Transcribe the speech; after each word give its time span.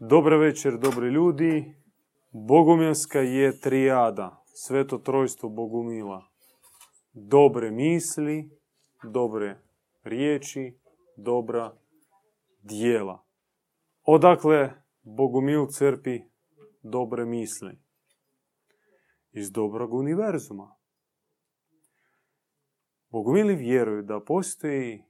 Dobar 0.00 0.34
večer, 0.34 0.78
dobri 0.78 1.08
ljudi. 1.08 1.74
Bogumilska 2.32 3.18
je 3.18 3.60
trijada, 3.60 4.44
sveto 4.54 4.98
trojstvo 4.98 5.48
Bogumila. 5.48 6.24
Dobre 7.12 7.70
misli, 7.70 8.50
dobre 9.02 9.60
riječi, 10.02 10.78
dobra 11.16 11.76
dijela. 12.62 13.24
Odakle 14.02 14.70
Bogumil 15.02 15.66
crpi 15.66 16.20
dobre 16.82 17.24
misli? 17.24 17.78
Iz 19.30 19.52
dobrog 19.52 19.94
univerzuma. 19.94 20.76
Bogumili 23.10 23.54
vjeruju 23.54 24.02
da 24.02 24.20
postoji 24.20 25.04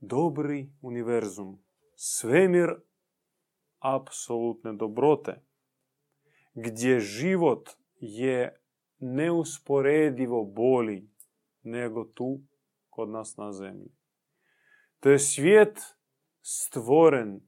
dobri 0.00 0.72
univerzum, 0.82 1.62
svemir 1.94 2.89
apsolutne 3.80 4.72
dobrote, 4.72 5.42
gdje 6.54 7.00
život 7.00 7.70
je 7.96 8.60
neusporedivo 8.98 10.44
bolji 10.44 11.08
nego 11.62 12.04
tu 12.04 12.40
kod 12.90 13.08
nas 13.08 13.36
na 13.36 13.52
zemlji. 13.52 13.92
To 15.00 15.10
je 15.10 15.18
svijet 15.18 15.78
stvoren 16.42 17.40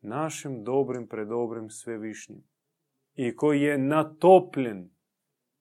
našim 0.00 0.64
dobrim, 0.64 1.08
predobrim 1.08 1.70
svevišnjim 1.70 2.44
i 3.14 3.36
koji 3.36 3.60
je 3.60 3.78
natopljen 3.78 4.90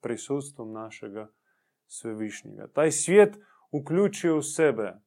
prisustvom 0.02 0.72
našega 0.72 1.32
svevišnjega. 1.88 2.68
Taj 2.68 2.92
svijet 2.92 3.38
uključuje 3.72 4.34
u 4.34 4.42
sebe 4.42 5.02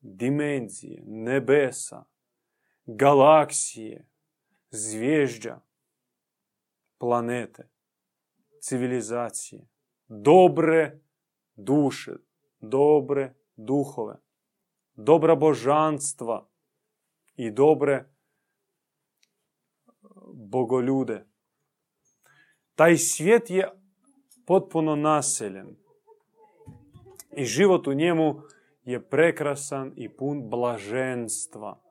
dimenzije, 0.00 1.02
nebesa, 1.06 2.04
galaksije, 2.96 4.06
zvježđa, 4.70 5.60
planete, 6.98 7.68
civilizacije, 8.60 9.68
dobre 10.08 11.00
duše, 11.54 12.12
dobre 12.60 13.34
duhove, 13.56 14.16
dobra 14.94 15.34
božanstva 15.34 16.48
i 17.36 17.50
dobre 17.50 18.10
bogoljude. 20.34 21.26
Taj 22.74 22.96
svijet 22.96 23.50
je 23.50 23.70
potpuno 24.46 24.96
naseljen 24.96 25.76
i 27.36 27.44
život 27.44 27.86
u 27.86 27.92
njemu 27.92 28.42
je 28.82 29.08
prekrasan 29.08 29.92
i 29.96 30.08
pun 30.16 30.50
blaženstva. 30.50 31.89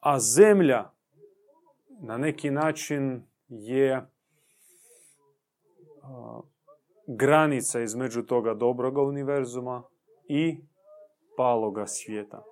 A 0.00 0.18
zemlja 0.18 0.90
na 2.00 2.18
neki 2.18 2.50
način 2.50 3.22
je 3.48 4.06
granica 7.06 7.80
između 7.80 8.22
toga 8.22 8.54
dobroga 8.54 9.02
univerzuma 9.02 9.82
i 10.28 10.60
paloga 11.36 11.86
svijeta. 11.86 12.44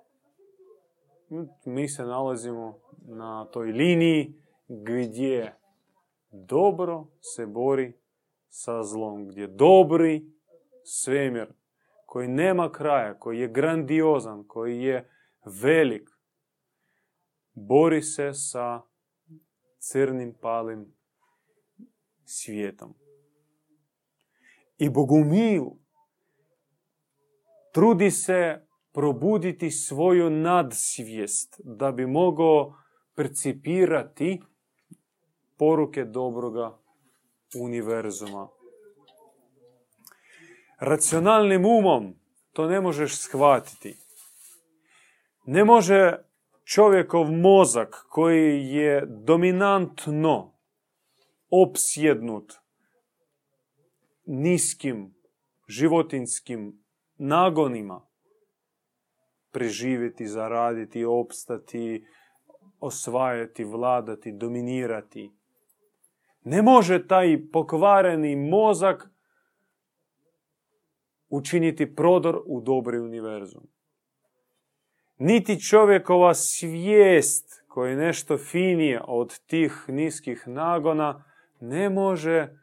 Mi 1.65 1.89
se 1.89 2.03
nalazimo 2.03 2.79
na 3.07 3.45
toj 3.45 3.71
liniji 3.71 4.33
gdje 4.67 5.55
dobro 6.31 7.07
se 7.21 7.45
bori 7.45 7.93
sa 8.49 8.83
zlom, 8.83 9.27
gdje 9.27 9.47
dobri 9.47 10.25
svemir 10.83 11.47
koji 12.05 12.27
nema 12.27 12.71
kraja, 12.71 13.19
koji 13.19 13.39
je 13.39 13.47
grandiozan, 13.47 14.43
koji 14.47 14.81
je 14.81 15.09
velik, 15.61 16.16
bori 17.57 18.01
se 18.01 18.33
sa 18.33 18.81
crnim 19.91 20.33
palim 20.41 20.93
svijetom. 22.25 22.93
I 24.77 24.89
Bogumil 24.89 25.63
trudi 27.73 28.11
se 28.11 28.67
probuditi 28.91 29.71
svoju 29.71 30.29
nadsvijest 30.29 31.61
da 31.63 31.91
bi 31.91 32.05
mogao 32.05 32.75
percipirati 33.15 34.41
poruke 35.57 36.05
dobroga 36.05 36.77
univerzuma. 37.59 38.47
Racionalnim 40.79 41.65
umom 41.65 42.15
to 42.53 42.67
ne 42.67 42.81
možeš 42.81 43.19
shvatiti. 43.19 43.97
Ne 45.45 45.65
može 45.65 46.26
čovjekov 46.73 47.31
mozak 47.31 48.05
koji 48.09 48.67
je 48.67 49.05
dominantno 49.05 50.53
opsjednut 51.49 52.53
niskim 54.25 55.15
životinskim 55.67 56.83
nagonima 57.17 58.01
preživjeti, 59.51 60.27
zaraditi, 60.27 61.05
opstati, 61.05 62.05
osvajati, 62.79 63.63
vladati, 63.63 64.31
dominirati. 64.31 65.31
Ne 66.43 66.61
može 66.61 67.07
taj 67.07 67.51
pokvareni 67.51 68.35
mozak 68.35 69.09
učiniti 71.29 71.95
prodor 71.95 72.41
u 72.45 72.61
dobri 72.61 72.99
univerzum. 72.99 73.76
Niti 75.17 75.61
čovjekova 75.61 76.33
svijest 76.33 77.63
koja 77.67 77.89
je 77.89 77.97
nešto 77.97 78.37
finije 78.37 79.01
od 79.07 79.39
tih 79.39 79.85
niskih 79.87 80.47
nagona 80.47 81.23
ne 81.59 81.89
može 81.89 82.57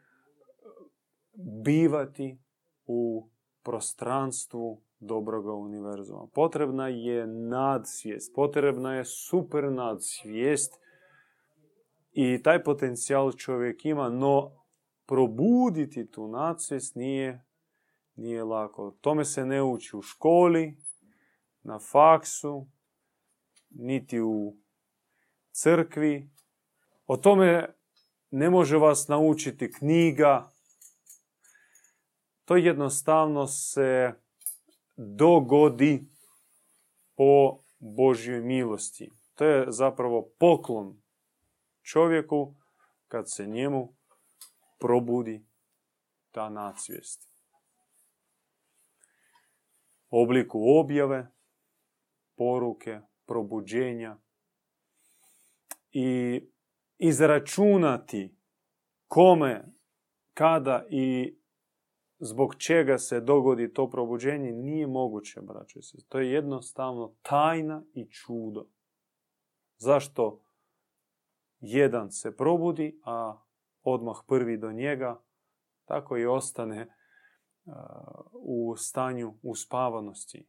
bivati 1.63 2.37
u 2.85 3.29
prostranstvu 3.63 4.81
dobroga 4.99 5.53
univerzuma. 5.53 6.27
Potrebna 6.33 6.87
je 6.87 7.27
nadsvijest, 7.27 8.35
potrebna 8.35 8.95
je 8.95 9.05
super 9.05 9.71
nadsvijest 9.71 10.79
i 12.11 12.43
taj 12.43 12.63
potencijal 12.63 13.31
čovjek 13.31 13.85
ima, 13.85 14.09
no 14.09 14.51
probuditi 15.05 16.11
tu 16.11 16.27
nadsvijest 16.27 16.95
nije, 16.95 17.45
nije 18.15 18.43
lako. 18.43 18.95
Tome 19.01 19.25
se 19.25 19.45
ne 19.45 19.63
uči 19.63 19.97
u 19.97 20.01
školi, 20.01 20.77
na 21.65 21.79
faksu, 21.79 22.67
niti 23.69 24.21
u 24.21 24.57
crkvi. 25.51 26.29
O 27.05 27.17
tome 27.17 27.75
ne 28.31 28.49
može 28.49 28.77
vas 28.77 29.07
naučiti 29.07 29.71
knjiga. 29.71 30.51
To 32.45 32.55
jednostavno 32.55 33.47
se 33.47 34.13
dogodi 34.95 36.05
po 37.15 37.63
Božjoj 37.79 38.41
milosti. 38.41 39.11
To 39.35 39.45
je 39.45 39.65
zapravo 39.71 40.29
poklon 40.39 41.01
čovjeku 41.81 42.55
kad 43.07 43.31
se 43.31 43.47
njemu 43.47 43.95
probudi 44.79 45.45
ta 46.31 46.49
nadsvijest. 46.49 47.29
Obliku 50.09 50.59
objave, 50.79 51.34
poruke, 52.37 52.99
probuđenja 53.25 54.17
i 55.91 56.41
izračunati 56.97 58.37
kome, 59.07 59.65
kada 60.33 60.85
i 60.89 61.37
zbog 62.19 62.55
čega 62.55 62.97
se 62.97 63.21
dogodi 63.21 63.73
to 63.73 63.89
probuđenje 63.89 64.51
nije 64.51 64.87
moguće, 64.87 65.41
braće 65.41 65.81
se. 65.81 65.97
To 66.09 66.19
je 66.19 66.31
jednostavno 66.31 67.15
tajna 67.21 67.83
i 67.93 68.09
čudo. 68.09 68.67
Zašto 69.77 70.41
jedan 71.59 72.11
se 72.11 72.35
probudi, 72.35 72.99
a 73.03 73.41
odmah 73.83 74.15
prvi 74.27 74.57
do 74.57 74.71
njega, 74.71 75.21
tako 75.85 76.17
i 76.17 76.25
ostane 76.25 76.95
u 78.33 78.75
stanju 78.77 79.37
uspavanosti. 79.41 80.47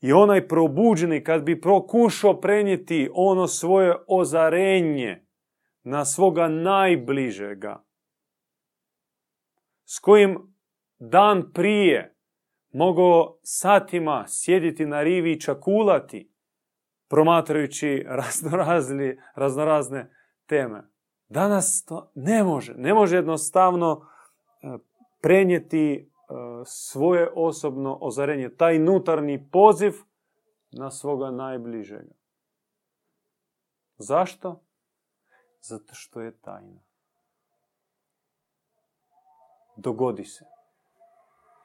I 0.00 0.12
onaj 0.12 0.48
probuđeni 0.48 1.24
kad 1.24 1.42
bi 1.42 1.60
prokušao 1.60 2.40
prenijeti 2.40 3.10
ono 3.14 3.46
svoje 3.46 3.94
ozarenje 4.08 5.26
na 5.82 6.04
svoga 6.04 6.48
najbližega, 6.48 7.84
s 9.84 9.98
kojim 9.98 10.54
dan 10.98 11.52
prije 11.52 12.16
mogao 12.72 13.38
satima 13.42 14.24
sjediti 14.28 14.86
na 14.86 15.02
rivi 15.02 15.32
i 15.32 15.40
čakulati, 15.40 16.32
promatrajući 17.08 18.06
raznorazne 19.36 20.10
teme. 20.46 20.82
Danas 21.28 21.84
to 21.84 22.12
ne 22.14 22.44
može. 22.44 22.74
Ne 22.74 22.94
može 22.94 23.16
jednostavno 23.16 24.00
e, 24.62 24.78
prenijeti 25.22 26.10
svoje 26.64 27.30
osobno 27.34 27.98
ozarenje, 28.00 28.56
taj 28.56 28.78
nutarnji 28.78 29.50
poziv 29.50 29.92
na 30.70 30.90
svoga 30.90 31.30
najbližega. 31.30 32.14
Zašto? 33.98 34.62
Zato 35.60 35.94
što 35.94 36.20
je 36.20 36.40
tajna. 36.40 36.80
Dogodi 39.76 40.24
se. 40.24 40.44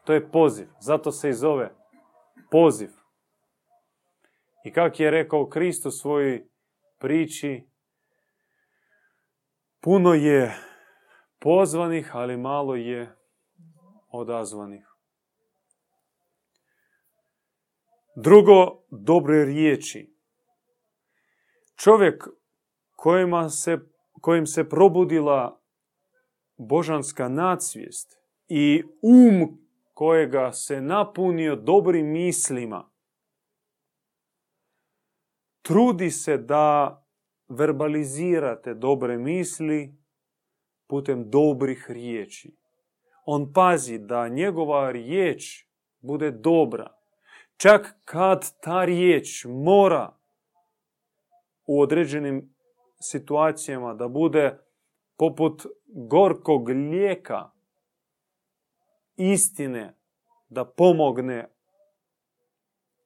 To 0.06 0.14
je 0.14 0.32
poziv. 0.32 0.68
Zato 0.80 1.12
se 1.12 1.30
i 1.30 1.34
zove 1.34 1.76
poziv. 2.52 2.90
I 4.64 4.74
kak 4.74 5.00
je 5.00 5.12
rekao 5.12 5.50
Kristo 5.50 5.90
u 5.90 5.92
svojoj 5.92 6.48
priči, 6.98 7.68
puno 9.80 10.14
je 10.14 10.58
pozvanih, 11.40 12.16
ali 12.16 12.38
malo 12.38 12.76
je 12.76 13.16
odazvanih. 14.12 14.88
Drugo, 18.16 18.84
dobre 18.90 19.46
riječi. 19.46 20.16
Čovjek 21.76 22.28
kojima 22.96 23.50
se, 23.50 23.78
kojim 24.22 24.46
se 24.46 24.70
probudila 24.70 25.62
božanska 26.58 27.30
nadsvijest 27.30 28.18
i 28.48 28.84
um 29.02 29.62
kojega 29.94 30.52
se 30.52 30.82
napunio 30.82 31.56
dobrim 31.56 32.12
mislima, 32.12 32.92
trudi 35.62 36.12
se 36.12 36.38
da 36.38 36.98
verbalizirate 37.50 38.74
dobre 38.74 39.18
misli 39.18 39.96
putem 40.88 41.30
dobrih 41.30 41.86
riječi. 41.90 42.61
On 43.34 43.54
pazi 43.54 44.00
da 44.00 44.28
njegova 44.28 44.92
riječ 44.92 45.68
bude 46.02 46.32
dobra. 46.32 46.98
Čak 47.58 47.96
kad 48.06 48.60
ta 48.62 48.86
riječ 48.86 49.46
mora 49.50 50.14
u 51.68 51.82
određenim 51.82 52.56
situacijama 53.00 53.94
da 53.94 54.08
bude 54.08 54.58
poput 55.18 55.66
gorkog 55.88 56.70
lijeka 56.70 57.50
istine 59.16 59.96
da 60.50 60.66
pomogne 60.66 61.50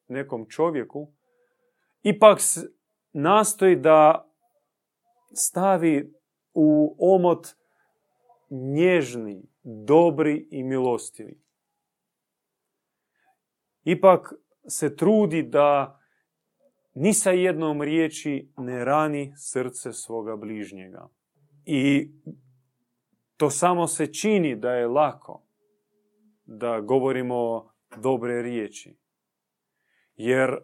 nekom 0.07 0.45
čovjeku, 0.49 1.07
ipak 2.03 2.39
nastoji 3.13 3.75
da 3.75 4.29
stavi 5.33 6.13
u 6.53 6.95
omot 6.99 7.47
nježni, 8.49 9.54
dobri 9.65 10.47
i 10.51 10.63
milostivi. 10.63 11.41
Ipak 13.83 14.33
se 14.67 14.95
trudi 14.95 15.43
da 15.43 15.99
ni 16.93 17.13
sa 17.13 17.31
jednom 17.31 17.81
riječi 17.81 18.51
ne 18.57 18.85
rani 18.85 19.33
srce 19.37 19.93
svoga 19.93 20.35
bližnjega. 20.35 21.09
I 21.65 22.11
to 23.37 23.49
samo 23.49 23.87
se 23.87 24.13
čini 24.13 24.55
da 24.55 24.71
je 24.71 24.87
lako 24.87 25.47
da 26.45 26.81
govorimo 26.81 27.69
dobre 27.97 28.41
riječi. 28.41 28.97
Jer 30.15 30.57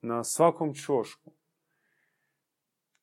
na 0.00 0.24
svakom 0.24 0.74
čošku, 0.74 1.32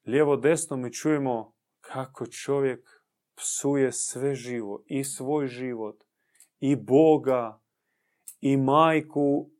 lijevo 0.05 0.35
desno 0.35 0.77
mi 0.77 0.93
čujemo 0.93 1.53
kako 1.81 2.25
čovjek 2.25 3.02
psuje 3.35 3.91
sve 3.91 4.35
živo, 4.35 4.83
i 4.87 5.03
svoj 5.03 5.47
život, 5.47 6.03
i 6.59 6.75
Boga, 6.75 7.61
i 8.41 8.57
majku, 8.57 9.51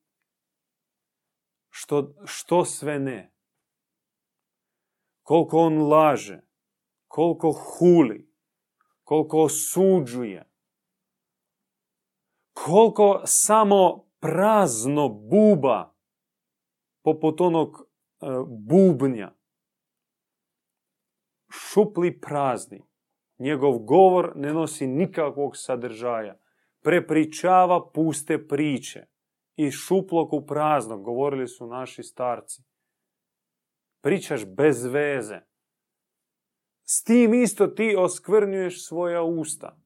što, 1.69 2.15
što 2.25 2.65
sve 2.65 2.99
ne. 2.99 3.33
Koliko 5.23 5.57
on 5.57 5.81
laže, 5.81 6.41
koliko 7.07 7.51
huli, 7.51 8.33
koliko 9.03 9.43
osuđuje, 9.43 10.49
koliko 12.53 13.21
samo 13.25 14.09
prazno 14.19 15.09
buba 15.09 15.95
poput 17.03 17.41
onog 17.41 17.75
e, 17.79 18.25
bubnja. 18.47 19.35
Šupli 21.49 22.19
prazni. 22.19 22.81
Njegov 23.37 23.77
govor 23.77 24.31
ne 24.35 24.53
nosi 24.53 24.87
nikakvog 24.87 25.57
sadržaja. 25.57 26.37
Prepričava 26.81 27.91
puste 27.91 28.47
priče. 28.47 29.05
I 29.55 29.71
šuplog 29.71 30.33
u 30.33 30.45
praznog, 30.45 31.03
govorili 31.03 31.47
su 31.47 31.67
naši 31.67 32.03
starci. 32.03 32.63
Pričaš 34.01 34.45
bez 34.45 34.85
veze. 34.85 35.39
S 36.83 37.03
tim 37.03 37.33
isto 37.33 37.67
ti 37.67 37.95
oskvrnjuješ 37.97 38.87
svoja 38.87 39.23
usta. 39.23 39.77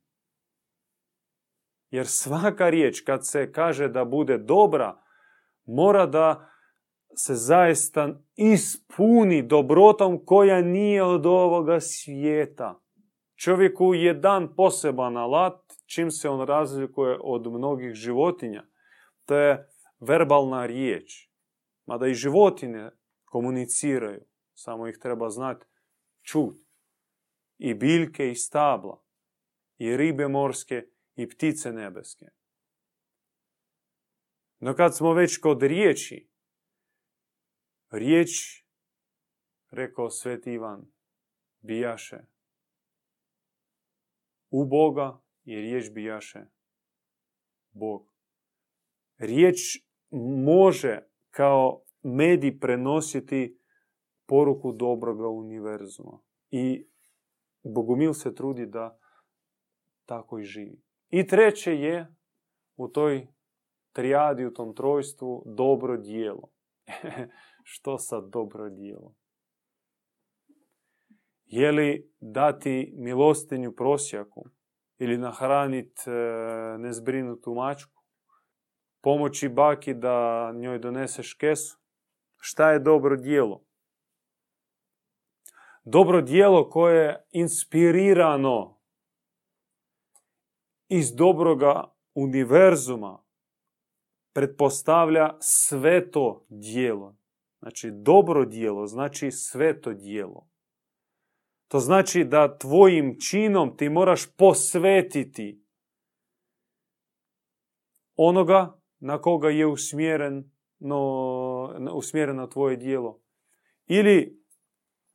Jer 1.90 2.08
svaka 2.08 2.70
riječ 2.70 3.02
kad 3.02 3.28
se 3.28 3.52
kaže 3.52 3.88
da 3.88 4.06
bude 4.06 4.38
dobra, 4.38 5.02
mora 5.66 6.06
da 6.06 6.50
se 7.16 7.36
zaista 7.36 8.20
ispuni 8.36 9.42
dobrotom 9.42 10.26
koja 10.26 10.62
nije 10.62 11.04
od 11.04 11.26
ovoga 11.26 11.80
svijeta. 11.80 12.80
Čovjeku 13.38 13.94
je 13.94 14.14
dan 14.14 14.56
poseban 14.56 15.18
alat 15.18 15.74
čim 15.86 16.12
se 16.12 16.30
on 16.30 16.48
razlikuje 16.48 17.18
od 17.22 17.52
mnogih 17.52 17.94
životinja. 17.94 18.68
To 19.26 19.36
je 19.36 19.70
verbalna 20.00 20.66
riječ. 20.66 21.30
Mada 21.86 22.08
i 22.08 22.14
životinje 22.14 22.90
komuniciraju, 23.26 24.26
samo 24.54 24.88
ih 24.88 24.98
treba 25.02 25.30
znati 25.30 25.66
čut. 26.22 26.62
I 27.58 27.74
biljke 27.74 28.32
i 28.32 28.36
stabla, 28.36 29.04
i 29.78 29.98
ribe 29.98 30.28
morske 30.28 30.84
i 31.16 31.30
ptice 31.30 31.72
nebeske. 31.72 32.26
No 34.60 34.76
kad 34.76 34.96
smo 34.96 35.14
već 35.14 35.38
kod 35.38 35.64
riječi, 35.64 36.30
riječ, 37.92 38.64
rekao 39.72 40.10
sveti 40.10 40.52
Ivan, 40.52 40.86
bijaše 41.62 42.37
u 44.50 44.66
Boga 44.66 45.22
i 45.44 45.56
riječ 45.56 45.92
bijaše 45.92 46.46
Bog. 47.72 48.14
Riječ 49.18 49.58
može 50.46 51.00
kao 51.30 51.82
medij 52.04 52.60
prenositi 52.60 53.60
poruku 54.26 54.72
dobroga 54.72 55.28
univerzuma. 55.28 56.20
I 56.50 56.88
Bogumil 57.64 58.14
se 58.14 58.36
trudi 58.36 58.66
da 58.66 59.00
tako 60.06 60.40
i 60.40 60.44
živi. 60.44 60.82
I 61.10 61.28
treće 61.28 61.76
je 61.76 62.16
u 62.76 62.88
toj 62.88 63.28
trijadi, 63.92 64.46
u 64.46 64.54
tom 64.54 64.76
trojstvu, 64.76 65.44
dobro 65.46 65.98
dijelo. 65.98 66.50
Što 67.72 67.98
sad 67.98 68.30
dobro 68.30 68.70
dijelo? 68.70 69.16
Je 71.48 71.72
li 71.72 72.12
dati 72.20 72.94
milostinju 72.96 73.72
prosjaku 73.72 74.46
ili 74.98 75.18
nahraniti 75.18 76.02
e, 76.10 76.14
nezbrinutu 76.78 77.54
mačku? 77.54 78.04
Pomoći 79.02 79.50
baki 79.50 79.94
da 79.94 80.52
njoj 80.56 80.80
doneseš 80.80 81.34
kesu? 81.34 81.80
Šta 82.38 82.72
je 82.72 82.80
dobro 82.80 83.16
dijelo? 83.16 83.64
Dobro 85.84 86.22
dijelo 86.22 86.70
koje 86.70 87.06
je 87.06 87.26
inspirirano 87.32 88.80
iz 90.88 91.16
dobroga 91.16 91.84
univerzuma 92.14 93.24
pretpostavlja 94.34 95.38
sveto 95.40 96.46
dijelo. 96.50 97.16
Znači, 97.60 97.92
dobro 97.92 98.46
dijelo 98.46 98.88
znači 98.88 99.32
sveto 99.32 99.94
dijelo. 99.94 100.48
To 101.68 101.80
znači 101.80 102.24
da 102.24 102.58
tvojim 102.58 103.20
činom 103.20 103.78
ti 103.78 103.90
moraš 103.90 104.36
posvetiti 104.38 105.64
onoga 108.16 108.80
na 109.00 109.22
koga 109.22 109.50
je 109.50 109.68
usmjeren, 109.68 110.52
no, 110.80 111.90
usmjereno 111.94 112.48
tvoje 112.48 112.78
dijelo. 112.78 113.22
Ili 113.86 114.44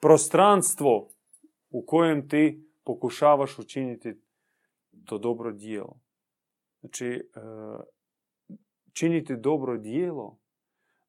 prostranstvo 0.01 1.09
u 1.71 1.87
kojem 1.87 2.29
ti 2.29 2.69
pokušavaš 2.85 3.59
učiniti 3.59 4.15
to 5.05 5.19
dobro 5.19 5.53
dijelo. 5.53 6.01
Znači, 6.81 7.07
e, 7.07 7.21
činiti 8.93 9.37
dobro 9.37 9.79
dijelo 9.79 10.39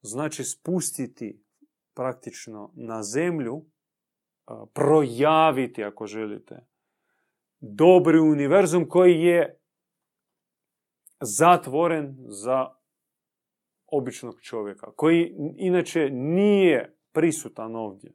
znači 0.02 0.44
spustiti 0.44 1.44
praktično 1.94 2.72
na 2.76 3.04
zemlju, 3.04 3.66
projaviti, 4.74 5.84
ako 5.84 6.06
želite, 6.06 6.56
dobri 7.60 8.20
univerzum 8.20 8.90
koji 8.90 9.22
je 9.22 9.60
zatvoren 11.22 12.16
za 12.28 12.68
običnog 13.92 14.42
čovjeka, 14.42 14.92
koji 14.96 15.36
inače 15.58 16.10
nije 16.12 16.98
prisutan 17.14 17.76
ovdje. 17.76 18.12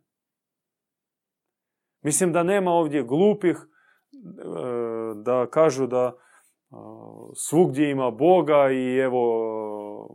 Mislim 2.03 2.33
da 2.33 2.43
nema 2.43 2.71
ovdje 2.71 3.03
glupih 3.03 3.57
e, 3.57 3.67
da 5.25 5.47
kažu 5.51 5.87
da 5.87 6.13
e, 6.15 6.15
svugdje 7.35 7.91
ima 7.91 8.11
Boga 8.11 8.71
i 8.73 8.97
evo 8.97 9.23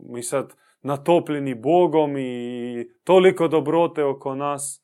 mi 0.08 0.22
sad 0.22 0.54
natopljeni 0.82 1.54
Bogom 1.54 2.16
i 2.18 2.86
toliko 3.04 3.48
dobrote 3.48 4.04
oko 4.04 4.34
nas 4.34 4.83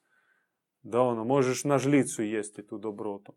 da 0.82 1.00
ono, 1.00 1.24
možeš 1.24 1.64
na 1.64 1.78
žlicu 1.78 2.22
jesti 2.22 2.66
tu 2.66 2.78
dobrotu. 2.78 3.32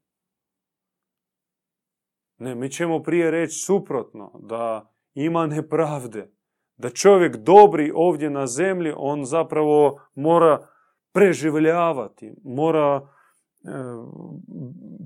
Ne, 2.38 2.56
mi 2.56 2.70
ćemo 2.70 3.04
prije 3.04 3.32
reći 3.32 3.56
suprotno, 3.56 4.40
da 4.40 4.94
ima 5.14 5.48
nepravde, 5.48 6.32
da 6.78 6.90
čovjek 6.90 7.36
dobri 7.36 7.92
ovdje 7.96 8.30
na 8.30 8.48
zemlji, 8.48 8.94
on 8.98 9.26
zapravo 9.26 10.02
mora 10.16 10.68
preživljavati, 11.14 12.34
mora 12.44 13.02
e, 13.02 13.70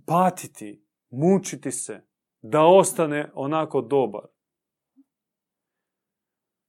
patiti, 0.05 0.85
mučiti 1.09 1.71
se, 1.71 2.07
da 2.41 2.65
ostane 2.65 3.31
onako 3.33 3.81
dobar. 3.81 4.21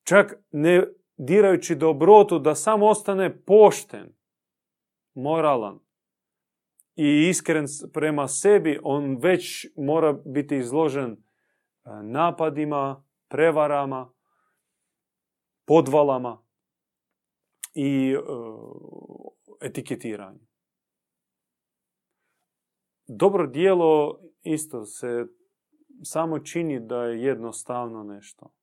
Čak 0.05 0.35
ne 0.51 0.87
dirajući 1.17 1.75
dobrotu, 1.75 2.39
da 2.39 2.55
samo 2.55 2.87
ostane 2.87 3.43
pošten, 3.43 4.18
moralan 5.19 5.79
i 6.97 7.29
iskren 7.29 7.67
prema 7.93 8.29
sebi, 8.29 8.81
on 8.83 9.19
već 9.23 9.67
mora 9.77 10.13
biti 10.13 10.57
izložen 10.57 11.11
e, 11.13 11.19
napadima, 12.03 13.05
prevarama, 13.29 14.13
podvalama 15.67 16.43
i 17.75 18.15
e, 18.15 18.19
etiketiranju. 19.61 20.47
Dobro 23.07 23.47
dijelo 23.47 24.21
isto 24.43 24.85
se 24.85 25.27
samo 26.03 26.39
čini 26.39 26.81
da 26.81 27.05
je 27.05 27.23
jednostavno 27.23 28.03
nešto. 28.03 28.58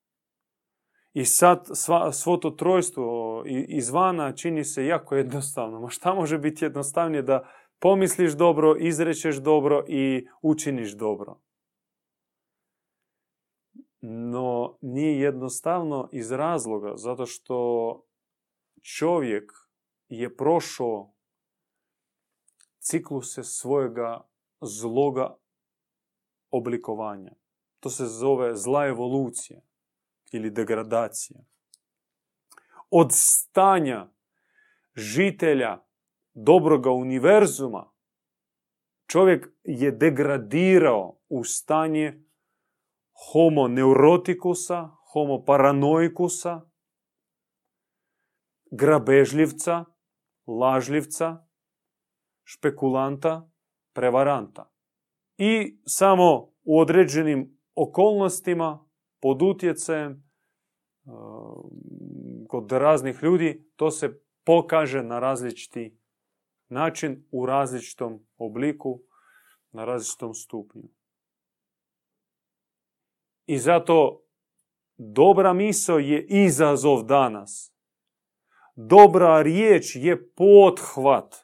I 1.16 1.26
sad 1.26 1.68
svo 2.14 2.38
to 2.38 2.52
trojstvo 2.52 3.44
izvana 3.68 4.36
čini 4.36 4.64
se 4.64 4.86
jako 4.86 5.16
jednostavno. 5.16 5.80
Ma 5.80 5.90
šta 5.90 6.14
može 6.14 6.38
biti 6.38 6.66
jednostavnije 6.66 7.22
da 7.22 7.50
pomisliš 7.80 8.34
dobro, 8.34 8.76
izrečeš 8.80 9.36
dobro 9.36 9.86
i 9.88 10.28
učiniš 10.42 10.92
dobro. 10.98 11.40
No 14.02 14.78
nije 14.82 15.20
jednostavno 15.20 16.10
iz 16.12 16.32
razloga 16.32 16.94
zato 16.96 17.26
što 17.26 17.58
čovjek 18.98 19.52
je 20.08 20.36
prošao 20.36 21.14
cikluse 22.80 23.44
svojega 23.44 24.28
zloga 24.62 25.38
oblikovanja. 26.52 27.32
To 27.80 27.90
se 27.90 28.06
zove 28.06 28.56
zla 28.56 28.86
evolucija 28.86 29.62
ili 30.36 30.50
degradacija. 30.52 31.40
Od 32.90 33.08
stanja 33.12 34.08
žitelja 34.96 35.86
dobroga 36.34 36.92
univerzuma 36.92 37.92
čovjek 39.08 39.48
je 39.64 39.92
degradirao 39.92 41.20
u 41.30 41.44
stanje 41.44 42.26
homo 43.32 43.68
neurotikusa, 43.68 44.90
homo 45.14 45.44
paranoikusa, 45.46 46.62
grabežljivca, 48.72 49.86
lažljivca, 50.48 51.46
špekulanta, 52.44 53.50
prevaranta. 53.94 54.72
I 55.38 55.80
samo 55.86 56.54
u 56.64 56.80
određenim 56.80 57.60
okolnostima, 57.76 58.88
pod 59.22 59.42
utjecajem, 59.42 60.25
kod 62.48 62.72
raznih 62.72 63.24
ljudi, 63.24 63.70
to 63.76 63.92
se 63.92 64.22
pokaže 64.44 65.04
na 65.04 65.20
različiti 65.20 66.00
način, 66.70 67.26
u 67.32 67.46
različitom 67.46 68.28
obliku, 68.38 69.02
na 69.72 69.86
različitom 69.86 70.34
stupnju. 70.34 70.90
I 73.46 73.58
zato 73.58 74.22
dobra 74.98 75.54
misao 75.54 76.00
je 76.00 76.26
izazov 76.26 77.04
danas. 77.04 77.72
Dobra 78.76 79.42
riječ 79.42 79.96
je 79.96 80.34
pothvat, 80.34 81.36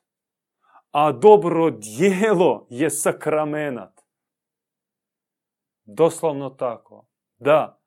a 0.91 1.11
dobro 1.11 1.71
dijelo 1.71 2.67
je 2.69 2.89
sakramenat. 2.89 4.01
Doslovno 5.83 6.49
tako. 6.49 7.07
Da, 7.37 7.81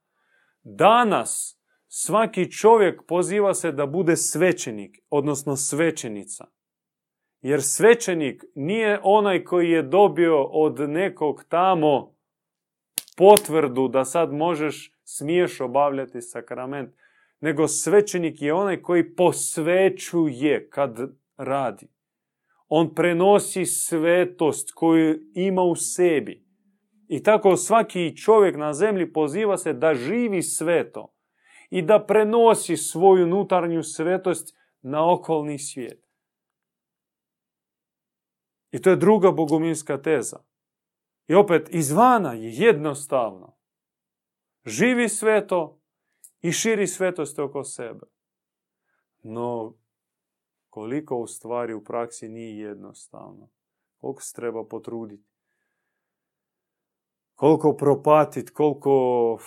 danas 0.62 1.60
svaki 1.96 2.52
čovjek 2.52 3.02
poziva 3.06 3.54
se 3.54 3.72
da 3.72 3.86
bude 3.86 4.16
svećenik, 4.16 4.98
odnosno 5.10 5.56
svećenica. 5.56 6.44
Jer 7.40 7.62
svećenik 7.62 8.44
nije 8.54 9.00
onaj 9.02 9.44
koji 9.44 9.70
je 9.70 9.82
dobio 9.82 10.42
od 10.42 10.80
nekog 10.80 11.44
tamo 11.48 12.14
potvrdu 13.16 13.88
da 13.88 14.04
sad 14.04 14.32
možeš, 14.32 14.92
smiješ 15.04 15.60
obavljati 15.60 16.20
sakrament, 16.20 16.94
nego 17.40 17.68
svećenik 17.68 18.42
je 18.42 18.54
onaj 18.54 18.82
koji 18.82 19.14
posvećuje 19.14 20.70
kad 20.70 20.96
radi. 21.36 21.88
On 22.68 22.94
prenosi 22.94 23.66
svetost 23.66 24.72
koju 24.74 25.18
ima 25.34 25.62
u 25.62 25.74
sebi. 25.76 26.44
I 27.08 27.22
tako 27.22 27.56
svaki 27.56 28.16
čovjek 28.16 28.56
na 28.56 28.72
zemlji 28.72 29.12
poziva 29.12 29.56
se 29.56 29.72
da 29.72 29.94
živi 29.94 30.42
sveto 30.42 31.13
i 31.74 31.82
da 31.82 32.04
prenosi 32.06 32.76
svoju 32.76 33.24
unutarnju 33.24 33.82
svetost 33.82 34.56
na 34.82 35.12
okolni 35.12 35.58
svijet. 35.58 36.06
I 38.70 38.82
to 38.82 38.90
je 38.90 38.96
druga 38.96 39.30
bogominska 39.30 40.02
teza. 40.02 40.44
I 41.26 41.34
opet, 41.34 41.68
izvana 41.70 42.32
je 42.32 42.50
jednostavno. 42.50 43.56
Živi 44.66 45.08
sveto 45.08 45.80
i 46.40 46.52
širi 46.52 46.86
svetost 46.86 47.38
oko 47.38 47.64
sebe. 47.64 48.06
No, 49.22 49.74
koliko 50.68 51.16
u 51.16 51.26
stvari 51.26 51.74
u 51.74 51.84
praksi 51.84 52.28
nije 52.28 52.58
jednostavno. 52.58 53.50
Koliko 53.96 54.22
se 54.22 54.34
treba 54.34 54.64
potruditi. 54.64 55.28
Koliko 57.34 57.76
propatiti, 57.76 58.52
koliko 58.52 59.38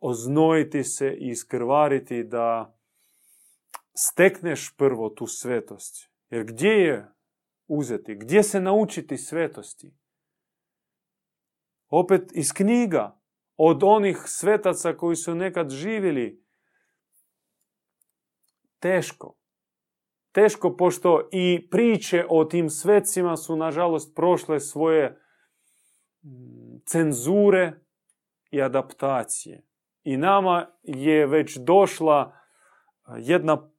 oznojiti 0.00 0.84
se 0.84 1.16
i 1.20 1.28
iskrvariti 1.28 2.24
da 2.24 2.78
stekneš 3.94 4.74
prvo 4.76 5.08
tu 5.08 5.26
svetost. 5.26 6.10
Jer 6.30 6.44
gdje 6.44 6.68
je 6.68 7.12
uzeti? 7.66 8.14
Gdje 8.14 8.42
se 8.42 8.60
naučiti 8.60 9.16
svetosti? 9.16 9.94
Opet 11.88 12.30
iz 12.34 12.52
knjiga, 12.52 13.20
od 13.56 13.82
onih 13.82 14.18
svetaca 14.24 14.96
koji 14.96 15.16
su 15.16 15.34
nekad 15.34 15.70
živjeli. 15.70 16.44
Teško. 18.78 19.38
Teško, 20.32 20.76
pošto 20.76 21.28
i 21.32 21.68
priče 21.70 22.24
o 22.28 22.44
tim 22.44 22.70
svecima 22.70 23.36
su, 23.36 23.56
nažalost, 23.56 24.14
prošle 24.14 24.60
svoje 24.60 25.20
mm, 26.22 26.78
cenzure 26.86 27.80
i 28.50 28.62
adaptacije. 28.62 29.67
I 30.08 30.16
nama 30.16 30.66
je 30.82 31.26
već 31.26 31.56
došla 31.56 32.38
jedna 33.18 33.70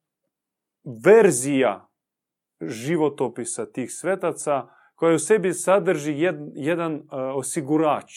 verzija 1.03 1.89
životopisa 2.61 3.71
tih 3.71 3.91
svetaca 3.91 4.67
koja 4.95 5.15
u 5.15 5.19
sebi 5.19 5.53
sadrži 5.53 6.13
jedan 6.53 7.07
osigurač 7.35 8.13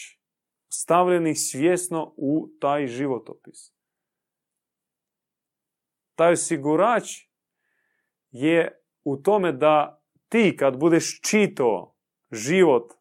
stavljenih 0.67 1.37
svjesno 1.39 2.13
u 2.17 2.49
taj 2.59 2.87
životopis. 2.87 3.73
Taj 6.15 6.33
osigurač 6.33 7.09
je 8.31 8.81
u 9.03 9.17
tome 9.17 9.51
da 9.51 10.03
ti 10.29 10.55
kad 10.59 10.77
budeš 10.79 11.21
čitao 11.21 11.95
život 12.31 12.93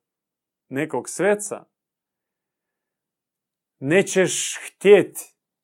nekog 0.69 1.09
sveca, 1.09 1.65
nećeš 3.83 4.59
htjeti 4.67 5.21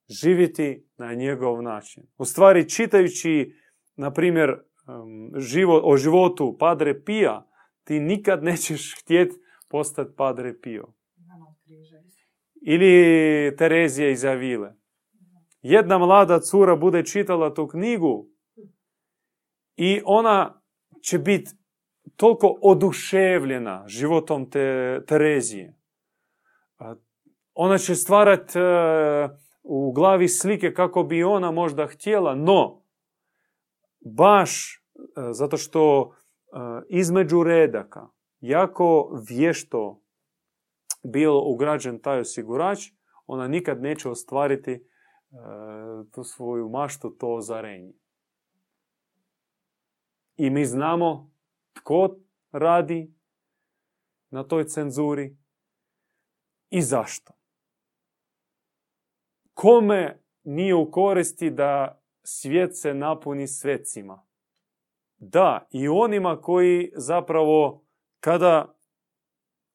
živjeti 0.08 0.86
na 0.96 1.14
njegov 1.14 1.62
način. 1.62 2.02
U 2.16 2.24
stvari, 2.24 2.68
čitajući, 2.68 3.52
na 3.96 4.12
primjer, 4.12 4.60
život, 5.36 5.82
o 5.84 5.96
životu 5.96 6.56
Padre 6.58 7.04
Pija, 7.04 7.50
ti 7.84 8.00
nikad 8.00 8.42
nećeš 8.42 8.94
htjeti 9.00 9.36
postati 9.68 10.10
Padre 10.16 10.60
Pio. 10.60 10.86
Ili 12.66 13.56
Terezija 13.56 14.10
iz 14.10 14.24
Avile. 14.24 14.74
Jedna 15.62 15.98
mlada 15.98 16.40
cura 16.40 16.76
bude 16.76 17.04
čitala 17.04 17.54
tu 17.54 17.66
knjigu 17.66 18.28
i 19.76 20.00
ona 20.04 20.62
će 21.02 21.18
biti 21.18 21.50
toliko 22.16 22.58
oduševljena 22.62 23.84
životom 23.86 24.50
te 24.50 25.00
Terezije. 25.06 25.74
Ona 27.60 27.78
će 27.78 27.94
stvarati 27.94 28.58
u 29.62 29.92
glavi 29.92 30.28
slike 30.28 30.74
kako 30.74 31.02
bi 31.02 31.24
ona 31.24 31.50
možda 31.50 31.86
htjela, 31.86 32.34
no 32.34 32.82
baš 34.16 34.82
zato 35.32 35.56
što 35.56 36.12
između 36.88 37.42
redaka 37.42 38.08
jako 38.40 39.10
vješto 39.28 40.02
bio 41.04 41.40
ugrađen 41.40 42.00
taj 42.02 42.20
osigurač, 42.20 42.78
ona 43.26 43.48
nikad 43.48 43.82
neće 43.82 44.08
ostvariti 44.08 44.86
tu 46.12 46.24
svoju 46.24 46.68
maštu, 46.68 47.10
to 47.10 47.34
ozarenje. 47.34 47.92
I 50.36 50.50
mi 50.50 50.64
znamo 50.64 51.30
tko 51.72 52.16
radi 52.52 53.14
na 54.30 54.44
toj 54.44 54.64
cenzuri 54.64 55.36
i 56.70 56.82
zašto. 56.82 57.37
Kome 59.60 60.22
nije 60.44 60.74
u 60.74 60.90
koristi 60.90 61.50
da 61.50 62.02
svijet 62.22 62.78
se 62.78 62.94
napuni 62.94 63.48
svecima? 63.48 64.26
Da, 65.16 65.68
i 65.70 65.88
onima 65.88 66.40
koji 66.40 66.92
zapravo 66.96 67.84
kada 68.20 68.74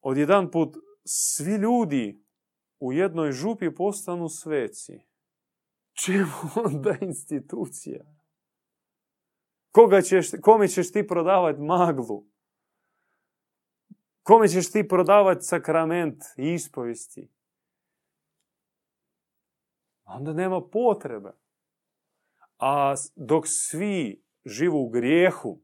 odjedan 0.00 0.50
put 0.50 0.76
svi 1.04 1.54
ljudi 1.54 2.24
u 2.80 2.92
jednoj 2.92 3.32
župi 3.32 3.74
postanu 3.74 4.28
sveci, 4.28 5.00
čemu 6.04 6.32
onda 6.64 6.96
institucija? 7.00 8.04
Koga 9.72 10.02
ćeš, 10.02 10.30
kome 10.42 10.68
ćeš 10.68 10.92
ti 10.92 11.06
prodavati 11.06 11.60
maglu? 11.60 12.24
Kome 14.22 14.48
ćeš 14.48 14.70
ti 14.70 14.88
prodavati 14.88 15.44
sakrament 15.44 16.22
ispovesti? 16.36 17.34
Onda 20.04 20.32
nema 20.32 20.60
potrebe. 20.72 21.32
A 22.58 22.94
dok 23.16 23.44
svi 23.46 24.24
živu 24.44 24.78
u 24.78 24.88
grijehu 24.88 25.60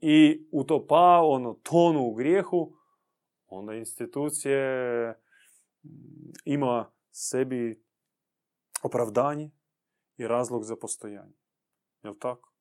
i 0.00 0.48
utopao, 0.52 1.30
ono, 1.30 1.54
tonu 1.54 2.00
u 2.00 2.14
grijehu, 2.14 2.72
onda 3.46 3.74
institucije 3.74 5.10
mm, 5.10 5.88
ima 6.44 6.90
sebi 7.10 7.84
opravdanje 8.82 9.50
i 10.16 10.28
razlog 10.28 10.64
za 10.64 10.76
postojanje. 10.76 11.36
Jel 12.02 12.14
tako? 12.18 12.52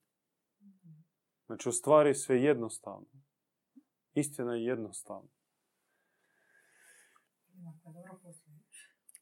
Znači, 1.45 1.69
u 1.69 1.71
stvari 1.71 2.15
sve 2.15 2.41
jednostavno. 2.41 3.07
Istina 4.13 4.55
je 4.55 4.63
jednostavna. 4.63 5.29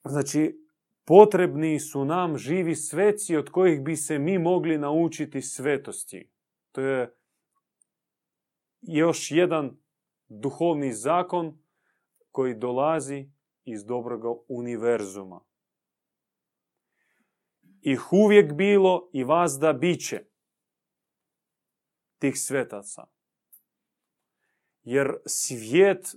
Znači, 0.06 0.65
potrebni 1.06 1.80
su 1.80 2.06
nam 2.06 2.38
živi 2.38 2.76
sveci 2.76 3.36
od 3.36 3.50
kojih 3.50 3.82
bi 3.82 3.96
se 3.96 4.20
mi 4.20 4.40
mogli 4.40 4.78
naučiti 4.78 5.42
svetosti. 5.42 6.32
To 6.72 6.82
je 6.82 7.16
još 8.82 9.32
jedan 9.32 9.78
duhovni 10.28 10.94
zakon 10.94 11.58
koji 12.32 12.56
dolazi 12.56 13.30
iz 13.64 13.86
dobroga 13.86 14.28
univerzuma. 14.48 15.42
Ih 17.82 18.14
uvijek 18.14 18.54
bilo 18.54 19.10
i 19.14 19.24
vas 19.24 19.58
da 19.60 19.74
biće 19.74 20.26
tih 22.20 22.34
svetaca. 22.36 23.08
Jer 24.84 25.18
svijet 25.26 26.16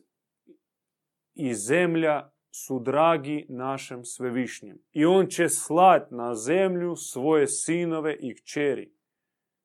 i 1.34 1.54
zemlja 1.54 2.30
su 2.50 2.78
dragi 2.78 3.46
našem 3.48 4.04
svevišnjem. 4.04 4.78
I 4.92 5.04
on 5.04 5.26
će 5.26 5.48
slat 5.48 6.10
na 6.10 6.34
zemlju 6.34 6.96
svoje 6.96 7.46
sinove 7.46 8.16
i 8.20 8.34
kćeri, 8.34 8.92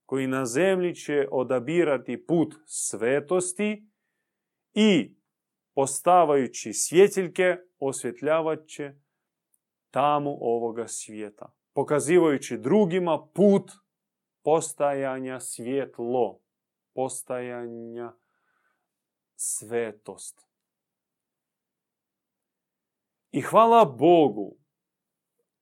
koji 0.06 0.28
na 0.28 0.46
zemlji 0.46 0.96
će 0.96 1.28
odabirati 1.32 2.26
put 2.26 2.54
svetosti 2.66 3.88
i 4.74 5.16
postavajući 5.74 6.74
svjetiljke 6.74 7.58
osvjetljavat 7.80 8.68
će 8.68 8.94
tamu 9.92 10.38
ovoga 10.42 10.88
svijeta, 10.88 11.54
pokazivajući 11.74 12.58
drugima 12.58 13.28
put 13.34 13.72
postajanja 14.44 15.40
svjetlo, 15.40 16.40
postajanja 16.94 18.14
svetost. 19.36 20.53
I 23.34 23.42
hvala 23.42 23.86
Bogu 23.86 24.58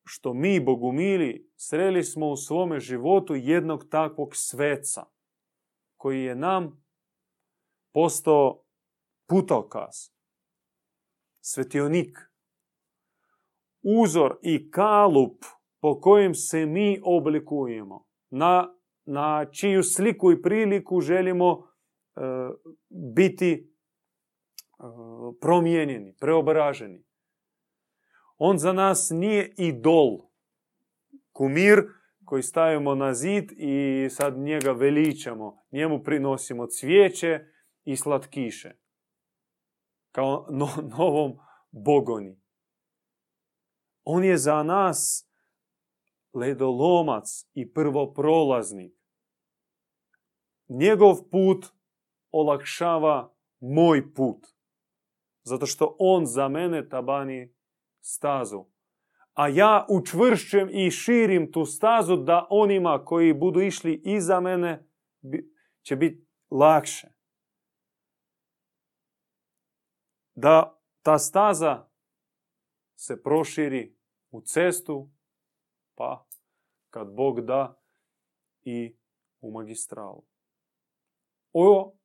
što 0.04 0.34
mi, 0.34 0.60
Bogumili, 0.60 1.52
sreli 1.56 2.04
smo 2.04 2.30
u 2.30 2.36
svome 2.36 2.80
životu 2.80 3.36
jednog 3.36 3.90
takvog 3.90 4.30
sveca, 4.34 5.06
koji 5.98 6.24
je 6.24 6.36
nam 6.36 6.86
postao 7.94 8.64
putokaz, 9.30 9.96
svetionik, 11.40 12.18
uzor 13.84 14.38
i 14.42 14.72
kalup 14.72 15.44
po 15.82 16.00
kojem 16.02 16.34
se 16.34 16.66
mi 16.66 17.02
oblikujemo, 17.04 18.08
na, 18.30 18.74
na 19.06 19.46
čiju 19.52 19.84
sliku 19.84 20.32
i 20.32 20.42
priliku 20.42 21.02
želimo 21.02 21.68
e, 22.16 22.22
biti 23.16 23.52
e, 23.54 23.64
promijenjeni, 25.42 26.16
preobraženi. 26.20 27.11
On 28.44 28.58
za 28.58 28.74
nas 28.74 29.10
nije 29.10 29.54
idol, 29.58 30.18
kumir 31.32 31.84
koji 32.26 32.44
stavimo 32.44 32.96
na 32.96 33.14
zid 33.14 33.52
i 33.52 34.08
sad 34.10 34.38
njega 34.38 34.72
veličamo, 34.72 35.64
njemu 35.72 36.04
prinosimo 36.04 36.68
cvijeće 36.68 37.40
i 37.84 37.96
slatkiše. 37.96 38.76
Kao 40.12 40.48
novom 40.98 41.38
bogoni. 41.72 42.42
On 44.04 44.24
je 44.24 44.38
za 44.38 44.64
nas 44.64 45.30
ledolomac 46.34 47.46
i 47.54 47.74
prvoprolaznik. 47.74 48.94
Njegov 50.68 51.16
put 51.32 51.66
olakšava 52.32 53.34
moj 53.60 54.14
put. 54.14 54.48
Zato 55.44 55.66
što 55.66 55.96
on 56.00 56.26
za 56.26 56.48
mene 56.48 56.90
tabani 56.90 57.61
stazu. 58.02 58.66
A 59.34 59.48
ja 59.48 59.86
učvršćujem 59.90 60.70
i 60.72 60.92
širim 60.92 61.52
tu 61.52 61.66
stazu 61.66 62.16
da 62.16 62.48
onima 62.50 63.06
koji 63.06 63.34
budu 63.34 63.62
išli 63.62 64.02
iza 64.06 64.40
mene 64.40 64.88
će 65.82 65.96
biti 65.96 66.28
lakše. 66.50 67.08
Da 70.36 70.80
ta 71.02 71.18
staza 71.18 71.90
se 72.96 73.24
proširi 73.24 73.98
u 74.32 74.42
cestu, 74.42 75.10
pa 75.96 76.28
kad 76.90 77.14
Bog 77.16 77.42
da 77.42 77.82
i 78.62 78.98
u 79.42 79.52
magistralu. 79.52 80.26
O 81.54 81.98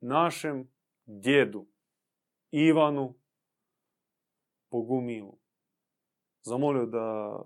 našem 0.00 0.72
djedu 1.06 1.66
Ivanu 2.50 3.14
Bogumilu. 4.74 5.38
Zamolio 6.42 6.86
da 6.86 7.38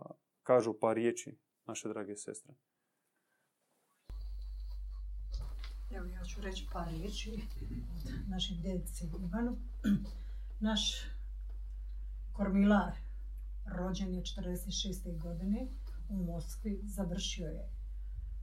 kažu 0.43 0.75
par 0.81 0.97
riječi 0.97 1.39
naše 1.67 1.89
drage 1.89 2.17
sestre. 2.17 2.55
Evo 5.91 6.07
ja 6.07 6.25
ću 6.25 6.41
reći 6.41 6.67
par 6.73 6.89
riječi 6.89 7.33
od 7.95 8.29
naših 8.29 8.61
djedice 8.63 9.05
Ivanu. 9.05 9.57
Naš 10.61 10.83
kormilar 12.33 12.93
rođen 13.67 14.15
je 14.15 14.23
46. 14.23 15.23
godine 15.23 15.69
u 16.09 16.17
Moskvi, 16.17 16.81
završio 16.85 17.47
je 17.47 17.69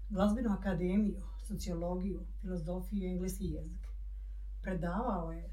glazbenu 0.10 0.50
akademiju, 0.52 1.22
sociologiju, 1.48 2.26
filozofiju 2.42 3.04
i 3.04 3.12
engleski 3.12 3.46
jezik. 3.46 3.88
Predavao 4.62 5.32
je 5.32 5.50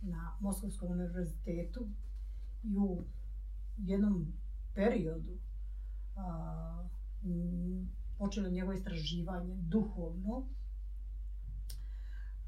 na 0.00 0.36
Moskovskom 0.40 0.90
univerzitetu 0.90 1.86
i 2.62 2.76
u 2.76 3.04
jednom 3.76 4.32
periodu 4.74 5.38
a, 6.16 6.88
počelo 8.18 8.48
njegovo 8.48 8.72
istraživanje 8.72 9.54
duhovno. 9.56 10.46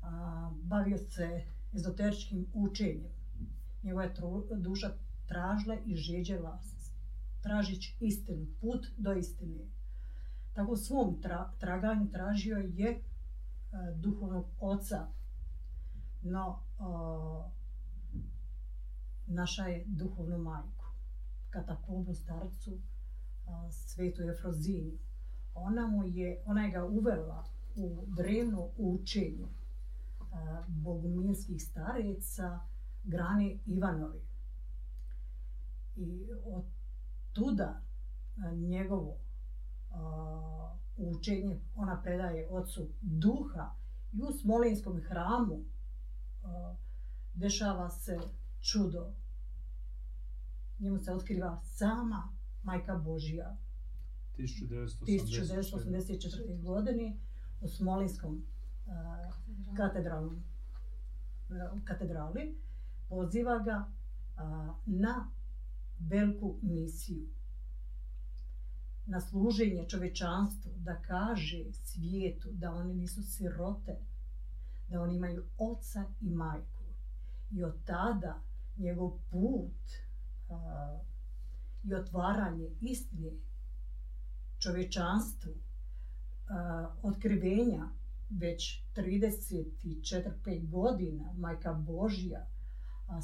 A, 0.03 0.53
bavio 0.63 0.99
se 0.99 1.45
ezoteričkim 1.73 2.47
učenjem. 2.53 3.13
Njegova 3.83 4.05
je 4.05 4.15
duša 4.57 4.91
tražila 5.27 5.77
i 5.87 5.97
žeđela 5.97 6.63
tražić 7.43 7.97
istinu, 8.01 8.47
put 8.61 8.87
do 8.97 9.13
istine. 9.13 9.65
Tako 10.55 10.73
u 10.73 10.77
svom 10.77 11.23
traganju 11.59 12.11
tražio 12.11 12.57
je 12.57 13.03
duhovnog 13.97 14.47
oca 14.61 15.07
no 16.23 16.63
naša 19.27 19.65
je 19.65 19.85
duhovnu 19.87 20.39
majku, 20.39 20.85
katakombu 21.51 22.15
starcu, 22.15 22.79
svetu 23.71 24.23
Efroziniju. 24.23 24.99
Ona, 25.55 25.87
mu 25.87 26.05
je, 26.05 26.43
ona 26.47 26.65
je 26.65 26.71
ga 26.71 26.85
uvela 26.85 27.45
u 27.77 28.05
drevno 28.07 28.69
učenje 28.77 29.47
a, 30.33 30.65
bogumilskih 30.69 31.63
stareca 31.63 32.61
Grane 33.05 33.59
Ivanovi. 33.67 34.21
I 35.97 36.27
od 36.45 36.65
tuda 37.33 37.81
njegovo 38.53 39.17
učenje 40.97 41.61
ona 41.75 42.03
predaje 42.03 42.49
ocu 42.51 42.89
duha 43.01 43.75
i 44.13 44.23
u 44.23 44.33
Smolinskom 44.33 45.01
hramu 45.09 45.65
dešava 47.35 47.91
se 47.91 48.19
čudo. 48.65 49.13
Njemu 50.79 50.99
se 50.99 51.13
otkriva 51.13 51.61
sama 51.65 52.29
Majka 52.63 52.95
Božija. 52.95 53.57
1984. 54.39 55.05
1984. 55.07 56.63
godine 56.63 57.17
u 57.61 57.69
Smolinskom 57.69 58.35
uh, 58.35 59.77
katedralnom 59.77 60.35
uh, 60.35 61.83
katedrali 61.85 62.59
poziva 63.09 63.59
ga 63.59 63.87
uh, 63.87 64.75
na 64.87 65.31
veliku 65.99 66.59
misiju 66.63 67.29
na 69.07 69.21
služenje 69.21 69.89
čovečanstvu, 69.89 70.73
da 70.77 71.03
kaže 71.03 71.65
svijetu 71.73 72.49
da 72.53 72.71
oni 72.71 72.95
nisu 72.95 73.23
sirote, 73.23 73.99
da 74.89 75.01
oni 75.01 75.17
imaju 75.17 75.45
oca 75.59 76.05
i 76.21 76.31
majku. 76.31 76.85
I 77.51 77.65
od 77.65 77.75
tada 77.85 78.43
njegov 78.77 79.11
put 79.31 79.73
a, 80.51 80.99
i 81.85 81.95
otvaranje 81.95 82.71
istine 82.81 83.31
čovečanstvu, 84.59 85.53
a, 86.49 86.95
otkrivenja 87.03 87.89
već 88.31 88.83
34-5 88.97 90.71
godina, 90.71 91.33
majka 91.39 91.73
Božja, 91.73 92.47
a, 93.09 93.21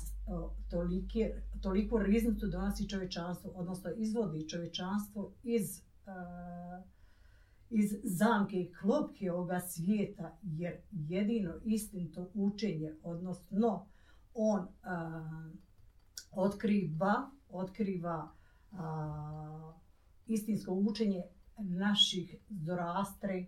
tolike, 0.70 1.42
toliko 1.60 1.98
riznicu 1.98 2.46
donosi 2.46 2.88
čovečanstvo, 2.88 3.50
odnosno 3.54 3.90
izvodi 3.96 4.48
čovečanstvo 4.48 5.32
iz 5.42 5.82
iz 7.70 7.96
zamke 8.02 8.56
i 8.56 8.72
klopke 8.72 9.32
ovoga 9.32 9.60
svijeta, 9.60 10.38
jer 10.42 10.76
jedino 10.90 11.54
istinto 11.64 12.30
učenje, 12.34 12.94
odnosno 13.02 13.86
on 14.35 14.69
a, 14.83 15.49
otkriva, 16.33 17.31
otkriva 17.49 18.33
a, 18.73 19.73
istinsko 20.27 20.73
učenje 20.73 21.23
naših 21.59 22.35
Zorastre, 22.51 23.47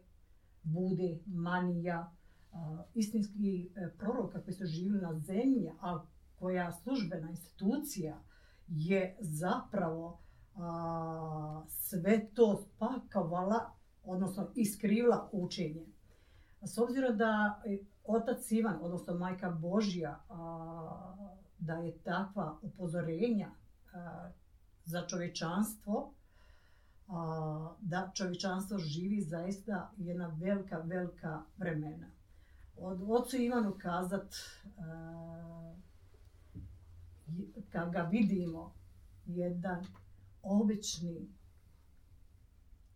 Bude, 0.63 1.19
Manija, 1.27 2.13
a, 2.53 2.83
istinski 2.95 3.71
proroka 3.99 4.43
koji 4.43 4.55
su 4.55 4.67
živili 4.67 5.01
na 5.01 5.19
zemlji, 5.19 5.71
a 5.81 6.05
koja 6.39 6.73
službena 6.73 7.31
institucija 7.31 8.23
je 8.69 9.17
zapravo 9.21 10.21
a, 10.57 11.65
sve 11.69 12.31
to 12.35 12.57
spakovala, 12.57 13.73
odnosno 14.05 14.51
iskrivila 14.55 15.29
učenje. 15.33 15.87
S 16.63 16.79
obzirom 16.79 17.17
da 17.17 17.63
otac 18.05 18.51
Ivan, 18.51 18.79
odnosno 18.83 19.15
majka 19.15 19.51
Božja, 19.51 20.21
da 21.59 21.75
je 21.75 21.99
takva 21.99 22.59
upozorenja 22.63 23.51
za 24.85 25.07
čovječanstvo, 25.07 26.13
da 27.81 28.11
čovječanstvo 28.15 28.79
živi 28.79 29.21
zaista 29.21 29.91
jedna 29.97 30.27
velika, 30.41 30.79
velika 30.79 31.43
vremena. 31.57 32.07
Od 32.77 33.03
ocu 33.09 33.37
Ivanu 33.37 33.75
kazat, 33.79 34.35
kad 37.71 37.93
ga 37.93 38.03
vidimo, 38.03 38.73
jedan 39.27 39.87
obični 40.43 41.29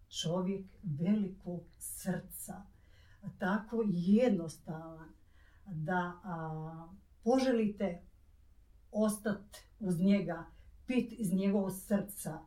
čovjek 0.08 0.66
velikog 0.82 1.60
srca, 1.78 2.62
tako 3.38 3.84
jednostavan, 3.88 5.08
da 5.66 6.12
a, 6.24 6.88
poželite 7.24 8.02
ostati 8.92 9.58
uz 9.80 10.00
njega, 10.00 10.44
pit 10.86 11.12
iz 11.18 11.32
njegovog 11.32 11.72
srca. 11.72 12.38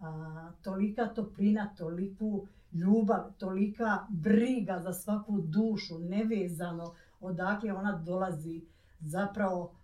A, 0.00 0.50
tolika 0.62 1.06
toplina, 1.06 1.74
toliku 1.78 2.46
ljubav, 2.72 3.32
tolika 3.38 4.06
briga 4.08 4.80
za 4.80 4.92
svaku 4.92 5.40
dušu, 5.40 5.98
nevezano 5.98 6.94
odakle 7.20 7.72
ona 7.72 7.92
dolazi. 7.92 8.64
Zapravo, 9.00 9.74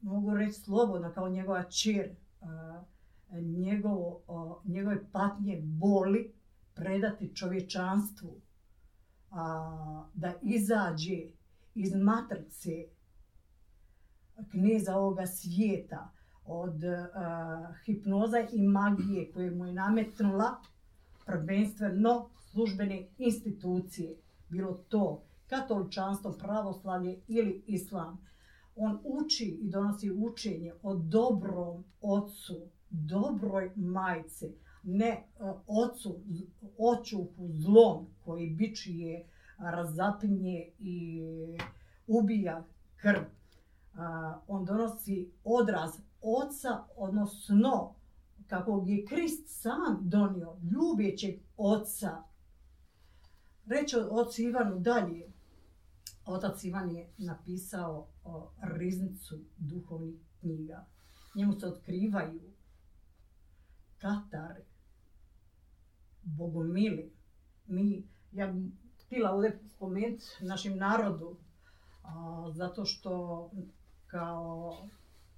mogu 0.00 0.34
reći 0.34 0.60
slobodno, 0.60 1.12
kao 1.12 1.28
njegova 1.28 1.62
čir, 1.62 2.10
njegovo, 3.32 4.20
njegove 4.64 5.10
patnje 5.12 5.60
boli 5.62 6.32
predati 6.74 7.36
čovječanstvu, 7.36 8.40
a, 9.30 10.04
da 10.14 10.34
izađe 10.42 11.18
iz 11.74 11.94
matrice, 11.94 12.70
knjeza 14.50 14.96
ovoga 14.96 15.26
svijeta, 15.26 16.10
od 16.50 16.74
uh, 16.74 17.76
hipnoza 17.84 18.38
i 18.52 18.62
magije 18.62 19.32
koje 19.32 19.50
mu 19.50 19.66
je 19.66 19.72
nametnula 19.72 20.56
prvenstveno 21.26 22.28
službene 22.50 23.06
institucije, 23.18 24.16
bilo 24.48 24.72
to 24.88 25.22
katoličanstvo, 25.48 26.32
pravoslavlje 26.32 27.18
ili 27.28 27.62
islam. 27.66 28.26
On 28.76 28.98
uči 29.04 29.44
i 29.44 29.70
donosi 29.70 30.10
učenje 30.10 30.72
o 30.82 30.94
dobrom 30.94 31.84
ocu, 32.00 32.56
dobroj 32.90 33.72
majce, 33.76 34.46
ne 34.82 35.26
uh, 35.38 35.60
ocu, 35.66 36.20
očuhu 36.78 37.48
zlom 37.52 38.06
koji 38.24 38.50
bičije, 38.50 39.26
razapinje 39.58 40.70
i 40.78 41.22
ubija 42.06 42.64
krv 42.96 43.22
on 44.46 44.64
donosi 44.64 45.30
odraz 45.44 45.90
oca, 46.22 46.84
odnosno 46.96 47.94
kako 48.46 48.84
je 48.86 49.04
Krist 49.04 49.44
sam 49.46 49.98
donio 50.00 50.56
ljubjećeg 50.72 51.40
oca. 51.56 52.22
Reći 53.66 53.96
ocu 54.10 54.42
Ivanu 54.42 54.78
dalje. 54.78 55.32
Otac 56.26 56.64
Ivan 56.64 56.90
je 56.90 57.12
napisao 57.18 58.08
o 58.24 58.50
riznicu 58.62 59.38
duhovnih 59.58 60.20
knjiga. 60.40 60.86
Njemu 61.34 61.60
se 61.60 61.66
otkrivaju 61.66 62.40
Katari, 63.98 64.62
Bogomili. 66.22 67.12
Mi, 67.66 68.04
ja 68.32 68.46
bih 68.46 68.72
htjela 69.06 69.30
ovdje 69.30 69.60
spomenuti 69.76 70.24
našim 70.40 70.76
narodu, 70.76 71.36
a, 72.02 72.46
zato 72.54 72.84
što 72.84 73.50
kao 74.06 74.76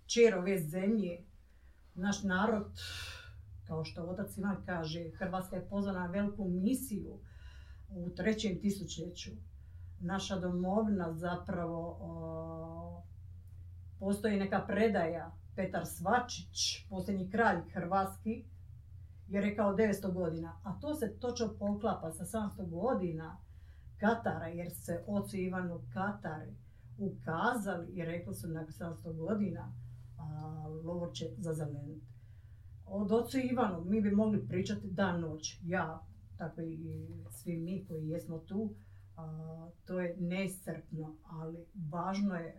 čer 0.07 0.35
ove 0.35 0.59
zemlje, 0.59 1.25
naš 1.95 2.23
narod, 2.23 2.81
kao 3.67 3.85
što 3.85 4.03
otac 4.03 4.39
Ivan 4.39 4.57
kaže, 4.67 5.11
Hrvatska 5.11 5.57
je 5.57 5.69
pozvana 5.69 6.01
na 6.01 6.07
veliku 6.07 6.49
misiju 6.49 7.19
u 7.89 8.11
trećem 8.11 8.61
tisućljeću. 8.61 9.31
Naša 10.01 10.39
domovina 10.39 11.13
zapravo 11.13 11.99
o, 12.01 13.03
postoji 13.99 14.39
neka 14.39 14.65
predaja 14.67 15.33
Petar 15.57 15.87
Svačić, 15.87 16.87
posljednji 16.91 17.31
kralj 17.31 17.61
Hrvatski, 17.73 18.45
je 19.33 19.41
rekao 19.41 19.77
900 19.77 20.13
godina, 20.13 20.61
a 20.65 20.81
to 20.81 20.95
se 20.95 21.17
točno 21.21 21.55
poklapa 21.59 22.13
sa 22.13 22.25
700 22.25 22.69
godina 22.69 23.37
Katara, 23.97 24.47
jer 24.47 24.73
se 24.73 25.05
ocu 25.07 25.37
Ivanu 25.37 25.81
Katari 25.93 26.57
ukazali 26.99 27.93
i 27.93 28.05
rekli 28.05 28.35
su 28.35 28.49
nakon 28.49 28.73
700 28.73 29.17
godina 29.17 29.73
a, 30.19 30.69
lovor 30.85 31.13
će 31.13 31.27
zazeleniti. 31.39 32.07
Od 32.87 33.13
ocu 33.13 33.39
Ivanu 33.53 33.85
mi 33.85 34.01
bi 34.01 34.11
mogli 34.11 34.49
pričati 34.49 34.91
dan 34.91 35.21
noć. 35.21 35.61
Ja, 35.65 36.03
tako 36.39 36.61
i 36.61 37.09
svi 37.31 37.57
mi 37.57 37.85
koji 37.89 38.09
jesmo 38.09 38.39
tu, 38.39 38.75
to 39.85 40.01
je 40.01 40.17
nesrpno, 40.21 41.17
ali 41.23 41.67
važno 41.91 42.35
je 42.35 42.47
e, 42.47 42.57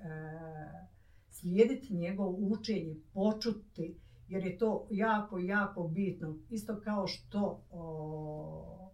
slijediti 1.30 1.94
njegovo 1.94 2.38
učenje, 2.40 2.96
počuti, 3.14 3.98
jer 4.28 4.46
je 4.46 4.58
to 4.58 4.88
jako, 4.92 5.40
jako 5.40 5.88
bitno. 5.88 6.38
Isto 6.50 6.82
kao 6.84 7.08
što 7.08 7.64
o, 7.70 8.92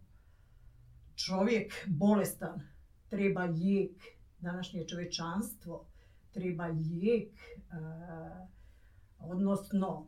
čovjek 1.14 1.72
bolestan 1.88 2.60
treba 3.08 3.44
lijek, 3.44 4.02
današnje 4.38 4.88
čovečanstvo 4.88 5.86
treba 6.32 6.66
lijek, 6.66 7.32
odnosno 9.18 10.06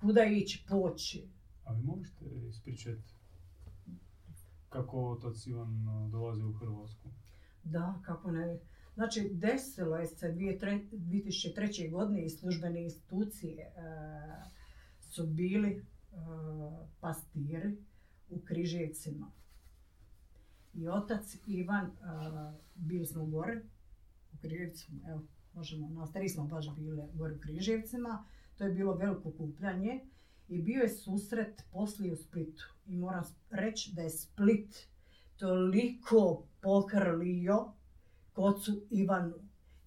kuda 0.00 0.24
ići 0.24 0.66
poći. 0.68 1.28
A 1.64 1.72
vi 1.72 1.82
možete 1.82 2.24
ispričati 2.48 3.14
kako 4.68 5.10
otac 5.10 5.46
Ivan 5.46 5.86
dolazi 6.10 6.42
u 6.42 6.52
Hrvatsku? 6.52 7.08
Da, 7.64 8.00
kako 8.04 8.30
ne. 8.30 8.60
Znači, 8.94 9.30
desilo 9.32 9.96
je 9.96 10.06
se 10.06 10.32
2003. 10.32 11.90
godine 11.90 12.24
i 12.24 12.30
službene 12.30 12.84
institucije 12.84 13.72
su 15.00 15.26
bili 15.26 15.86
pastiri 17.00 17.76
u 18.28 18.40
Križevcima. 18.40 19.32
I 20.74 20.88
otac 20.88 21.36
Ivan, 21.46 21.90
bili 22.74 23.06
smo 23.06 23.26
gore 23.26 23.62
u 24.32 24.36
Križevcima, 24.40 25.00
evo, 25.08 25.22
možemo, 25.54 25.88
na 25.88 26.06
stari 26.06 26.28
smo 26.28 26.44
baš 26.44 26.74
bili 26.76 27.02
gore 27.14 27.34
u 27.34 27.40
Križevcima. 27.40 28.24
To 28.56 28.64
je 28.64 28.72
bilo 28.72 28.94
veliko 28.94 29.32
kupljanje 29.32 30.00
i 30.48 30.62
bio 30.62 30.82
je 30.82 30.88
susret 30.88 31.62
poslije 31.72 32.12
u 32.12 32.16
Splitu. 32.16 32.74
I 32.86 32.96
moram 32.96 33.24
reći 33.50 33.92
da 33.94 34.02
je 34.02 34.10
Split 34.10 34.76
toliko 35.36 36.46
pokrlio 36.60 37.72
kocu 38.34 38.72
Ivanu. 38.90 39.34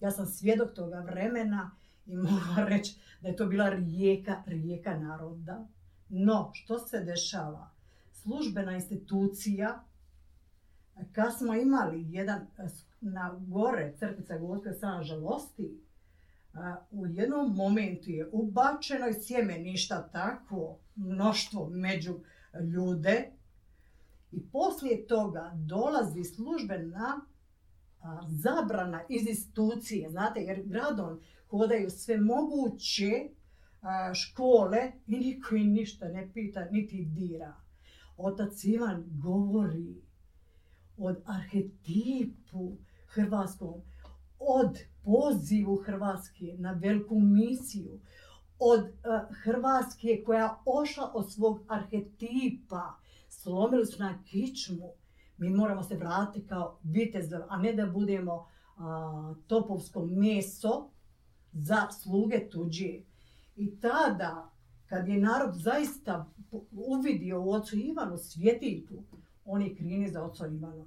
Ja 0.00 0.10
sam 0.10 0.26
svjedok 0.26 0.74
toga 0.74 1.00
vremena 1.00 1.70
i 2.06 2.16
moram 2.16 2.68
reći 2.68 2.96
da 3.20 3.28
je 3.28 3.36
to 3.36 3.46
bila 3.46 3.68
rijeka, 3.68 4.42
rijeka 4.46 4.98
naroda. 4.98 5.66
No, 6.08 6.50
što 6.54 6.78
se 6.78 7.00
dešava? 7.00 7.70
Službena 8.12 8.74
institucija, 8.74 9.84
kad 11.12 11.38
smo 11.38 11.54
imali 11.54 12.12
jedan 12.12 12.46
na 13.00 13.40
gore 13.46 13.94
crkvica 13.98 14.38
Gospe 14.38 14.72
Sana 14.72 15.02
žalosti, 15.02 15.80
u 16.90 17.06
jednom 17.06 17.54
momentu 17.54 18.10
je 18.10 18.28
ubačeno 18.32 19.08
i 19.08 19.22
sjeme 19.22 19.58
ništa 19.58 20.08
takvo 20.12 20.78
mnoštvo 20.96 21.68
među 21.68 22.20
ljude 22.74 23.30
i 24.32 24.50
poslije 24.52 25.06
toga 25.06 25.52
dolazi 25.54 26.24
službena 26.24 27.20
zabrana 28.28 29.00
iz 29.08 29.28
institucije, 29.28 30.10
znate, 30.10 30.40
jer 30.40 30.62
gradom 30.64 31.20
hodaju 31.48 31.90
sve 31.90 32.20
moguće 32.20 33.28
škole 34.14 34.92
i 35.06 35.16
niko 35.16 35.54
im 35.54 35.72
ništa 35.72 36.08
ne 36.08 36.30
pita, 36.34 36.64
niti 36.70 37.04
dira. 37.04 37.54
Otac 38.16 38.64
Ivan 38.64 39.04
govori 39.22 40.02
od 40.96 41.22
arhetipu 41.26 42.76
hrvatskom, 43.06 43.74
od 44.38 44.78
pozivu 45.04 45.76
Hrvatske 45.76 46.54
na 46.58 46.72
veliku 46.72 47.20
misiju, 47.20 48.00
od 48.58 48.80
Hrvatske 49.42 50.22
koja 50.26 50.62
ošla 50.64 51.10
od 51.14 51.32
svog 51.32 51.60
arhetipa, 51.68 52.98
slomili 53.28 53.86
su 53.86 54.02
na 54.02 54.22
kičmu. 54.24 54.92
Mi 55.38 55.50
moramo 55.50 55.82
se 55.82 55.94
vratiti 55.94 56.46
kao 56.46 56.78
vitezovi, 56.82 57.42
a 57.48 57.56
ne 57.56 57.72
da 57.72 57.86
budemo 57.86 58.46
topovsko 59.46 60.06
meso 60.06 60.90
za 61.52 61.90
sluge 61.90 62.48
tuđe. 62.50 63.00
I 63.56 63.80
tada, 63.80 64.50
kad 64.86 65.08
je 65.08 65.20
narod 65.20 65.54
zaista 65.54 66.30
uvidio 66.70 67.42
u 67.42 67.50
ocu 67.50 67.76
Ivanu 67.76 68.16
svjetiljku, 68.16 68.94
on 69.44 69.62
je 69.62 69.76
krini 69.76 70.08
za 70.08 70.22
oca 70.22 70.46
Ivana. 70.46 70.84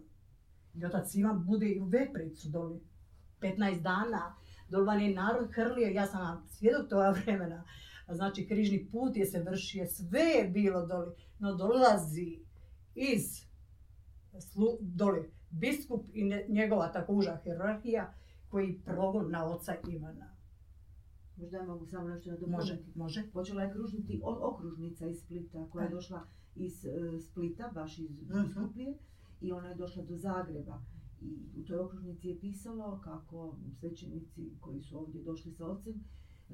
I 0.73 0.85
otac 0.85 1.15
Ivan 1.15 1.45
bude 1.45 1.77
u 1.81 1.85
Vepricu 1.85 2.49
doli. 2.49 2.81
15 3.41 3.81
dana 3.81 4.35
doli 4.69 5.03
je 5.03 5.15
narod 5.15 5.51
hrlio, 5.53 5.87
ja 5.87 6.07
sam 6.07 6.21
vam 6.21 6.47
svjedok 6.49 6.89
toga 6.89 7.09
vremena. 7.09 7.63
Znači, 8.09 8.47
križni 8.47 8.87
put 8.91 9.17
je 9.17 9.25
se 9.25 9.43
vršio, 9.43 9.85
sve 9.85 10.21
je 10.21 10.49
bilo 10.49 10.85
doli, 10.85 11.15
no 11.39 11.55
dolazi 11.55 12.39
iz 12.95 13.50
doli 14.79 15.31
biskup 15.49 16.05
i 16.13 16.31
njegova 16.49 16.91
tako 16.91 17.13
uža 17.13 17.39
hierarhija 17.43 18.13
koji 18.49 18.81
progon 18.85 19.31
na 19.31 19.45
oca 19.45 19.75
Ivana. 19.87 20.31
Možda 21.37 21.57
ja 21.57 21.65
mogu 21.65 21.85
samo 21.85 22.07
nešto 22.07 22.29
Može, 22.47 22.77
može. 22.95 23.23
Počela 23.33 23.63
je 23.63 23.71
kružiti 23.71 24.21
okružnica 24.23 25.07
iz 25.07 25.19
Splita 25.19 25.67
koja 25.69 25.83
je 25.83 25.89
došla 25.89 26.27
iz 26.55 26.85
e, 26.85 27.19
Splita, 27.19 27.71
baš 27.73 27.99
iz 27.99 28.09
mhm. 28.21 28.41
Biskuplije 28.43 28.97
i 29.41 29.51
ona 29.51 29.69
je 29.69 29.75
došla 29.75 30.03
do 30.03 30.17
Zagreba. 30.17 30.81
I 31.21 31.61
u 31.61 31.65
toj 31.65 31.77
okružnici 31.77 32.27
je 32.27 32.39
pisalo 32.39 33.01
kako 33.03 33.57
svećenici 33.79 34.51
koji 34.59 34.81
su 34.81 34.97
ovdje 34.99 35.21
došli 35.21 35.51
sa 35.51 35.67
ocem 35.67 36.03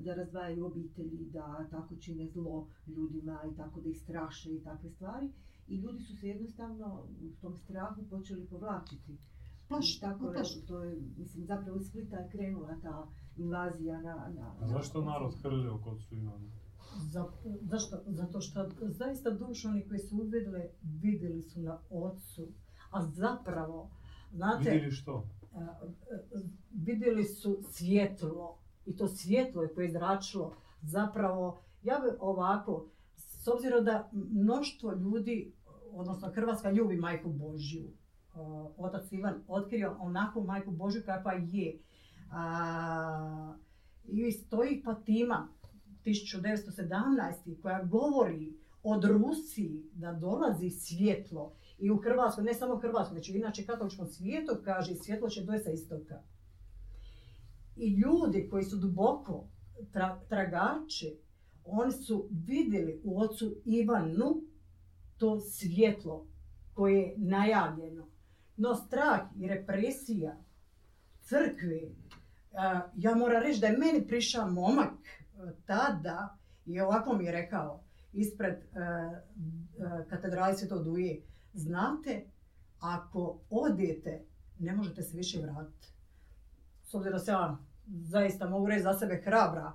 da 0.03 0.13
razdvajaju 0.13 0.65
obitelji, 0.65 1.29
da 1.33 1.67
tako 1.71 1.95
čine 1.95 2.27
zlo 2.27 2.67
ljudima 2.87 3.39
i 3.53 3.55
tako 3.57 3.81
da 3.81 3.89
ih 3.89 3.97
straše 3.97 4.53
i 4.53 4.63
takve 4.63 4.89
stvari. 4.89 5.29
I 5.67 5.75
ljudi 5.75 6.03
su 6.03 6.17
se 6.17 6.27
jednostavno 6.27 7.03
u 7.21 7.41
tom 7.41 7.57
strahu 7.57 8.03
počeli 8.09 8.45
povlačiti. 8.45 9.17
Baš, 9.69 9.99
tako, 9.99 10.33
to 10.67 10.83
je, 10.83 11.01
mislim, 11.17 11.45
zapravo 11.45 11.77
iz 11.77 11.87
Splita 11.87 12.17
je 12.17 12.29
krenula 12.29 12.75
ta 12.81 13.07
invazija 13.37 14.01
na... 14.01 14.31
na 14.35 14.55
A 14.61 14.67
zašto 14.67 15.01
narod 15.01 15.35
hrlio 15.41 15.77
kod 15.83 16.01
su 16.01 16.15
Ivana? 16.15 16.49
zašto? 17.61 17.97
Zato 18.05 18.41
što 18.41 18.69
zaista 18.81 19.29
dušu 19.29 19.67
oni 19.67 19.87
koji 19.87 19.99
su 19.99 20.17
uvidjeli, 20.17 20.69
vidjeli 20.81 21.41
su 21.41 21.61
na 21.61 21.79
ocu. 21.89 22.47
A 22.91 23.05
zapravo, 23.05 23.89
znate... 24.31 24.69
Vidjeli 24.69 24.91
što? 24.91 25.23
vidjeli 26.71 27.23
su 27.23 27.59
svjetlo. 27.69 28.57
I 28.87 28.95
to 28.95 29.07
svjetlo 29.07 29.63
je 29.63 29.73
koje 29.73 29.85
je 29.85 29.91
zračilo. 29.91 30.55
Zapravo, 30.81 31.59
ja 31.83 31.99
bi 31.99 32.17
ovako, 32.19 32.85
s 33.15 33.47
obzirom 33.47 33.85
da 33.85 34.09
mnoštvo 34.11 34.93
ljudi, 34.93 35.53
odnosno 35.91 36.31
Hrvatska 36.35 36.71
ljubi 36.71 36.95
majku 36.95 37.29
Božju, 37.29 37.83
otac 38.77 39.11
Ivan 39.11 39.43
otkrio 39.47 39.95
onakvu 39.99 40.43
majku 40.43 40.71
Božju 40.71 41.01
kakva 41.05 41.33
je. 41.33 41.79
I 44.03 44.31
stoji 44.31 44.81
Fatima 44.85 45.47
1917. 46.05 47.61
koja 47.61 47.83
govori 47.83 48.53
od 48.83 49.03
Rusiji 49.03 49.83
da 49.93 50.13
dolazi 50.13 50.69
svjetlo 50.69 51.53
i 51.79 51.91
u 51.91 51.97
Hrvatskoj, 51.97 52.43
ne 52.43 52.53
samo 52.53 52.73
u 52.73 52.79
Hrvatskoj, 52.79 53.15
već 53.15 53.29
i 53.29 53.37
inače 53.37 53.65
katoličkom 53.65 54.07
svijetu 54.07 54.51
kaže 54.65 54.95
svjetlo 54.95 55.29
će 55.29 55.43
doći 55.43 55.63
sa 55.63 55.71
istoka. 55.71 56.21
I 57.77 57.89
ljudi 57.89 58.47
koji 58.51 58.63
su 58.63 58.77
duboko 58.77 59.47
tra, 59.91 60.19
tragači, 60.29 61.17
oni 61.65 61.91
su 61.91 62.29
vidjeli 62.31 63.01
u 63.03 63.21
ocu 63.21 63.55
Ivanu 63.65 64.41
to 65.17 65.39
svjetlo 65.39 66.27
koje 66.73 67.01
je 67.01 67.13
najavljeno. 67.17 68.07
No 68.57 68.75
strah 68.75 69.21
i 69.39 69.47
represija 69.47 70.37
crkve 71.21 71.81
ja 72.95 73.15
moram 73.15 73.43
reći 73.43 73.59
da 73.59 73.67
je 73.67 73.77
meni 73.77 74.07
prišao 74.07 74.51
momak 74.51 74.93
e, 74.93 75.53
tada 75.65 76.37
i 76.65 76.79
ovako 76.79 77.15
mi 77.15 77.25
je 77.25 77.31
rekao 77.31 77.83
ispred 78.13 78.53
e, 78.53 78.59
e, 78.59 79.23
katedrali 80.09 80.57
Svetog 80.57 80.83
Duje, 80.83 81.21
znate, 81.53 82.25
ako 82.79 83.39
odete, 83.49 84.25
ne 84.59 84.75
možete 84.75 85.03
se 85.03 85.17
više 85.17 85.39
vratiti. 85.39 85.87
S 86.83 86.93
obzirom 86.93 87.19
se 87.19 87.31
ja 87.31 87.57
zaista 87.87 88.49
mogu 88.49 88.67
reći 88.67 88.83
za 88.83 88.93
sebe 88.93 89.21
hrabra 89.25 89.71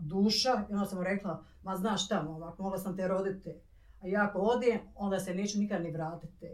duša, 0.00 0.66
i 0.70 0.72
onda 0.72 0.86
sam 0.86 0.98
mu 0.98 1.04
rekla, 1.04 1.44
ma 1.62 1.76
znaš 1.76 2.04
šta 2.04 2.22
momak, 2.22 2.58
mogla 2.58 2.78
sam 2.78 2.96
te 2.96 3.08
roditi. 3.08 3.50
A 4.00 4.06
ja 4.06 4.24
ako 4.24 4.38
odijem, 4.38 4.80
onda 4.94 5.20
se 5.20 5.34
neću 5.34 5.58
nikad 5.58 5.82
ni 5.82 5.90
vratiti 5.90 6.46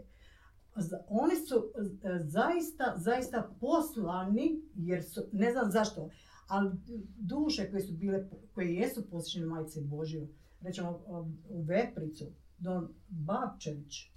oni 1.07 1.35
su 1.35 1.55
e, 1.55 2.19
zaista, 2.19 2.93
zaista 2.97 3.49
poslani, 3.59 4.61
jer 4.75 5.03
su, 5.03 5.21
ne 5.31 5.51
znam 5.51 5.71
zašto, 5.71 6.09
ali 6.47 6.71
duše 7.17 7.71
koje 7.71 7.81
su 7.81 7.93
bile, 7.93 8.29
koje 8.53 8.73
jesu 8.73 9.09
posjećene 9.09 9.45
majice 9.45 9.81
Božju, 9.81 10.27
rećemo 10.61 11.03
u 11.49 11.61
Vepricu, 11.61 12.25
Don 12.57 12.93
Babčević, 13.07 14.11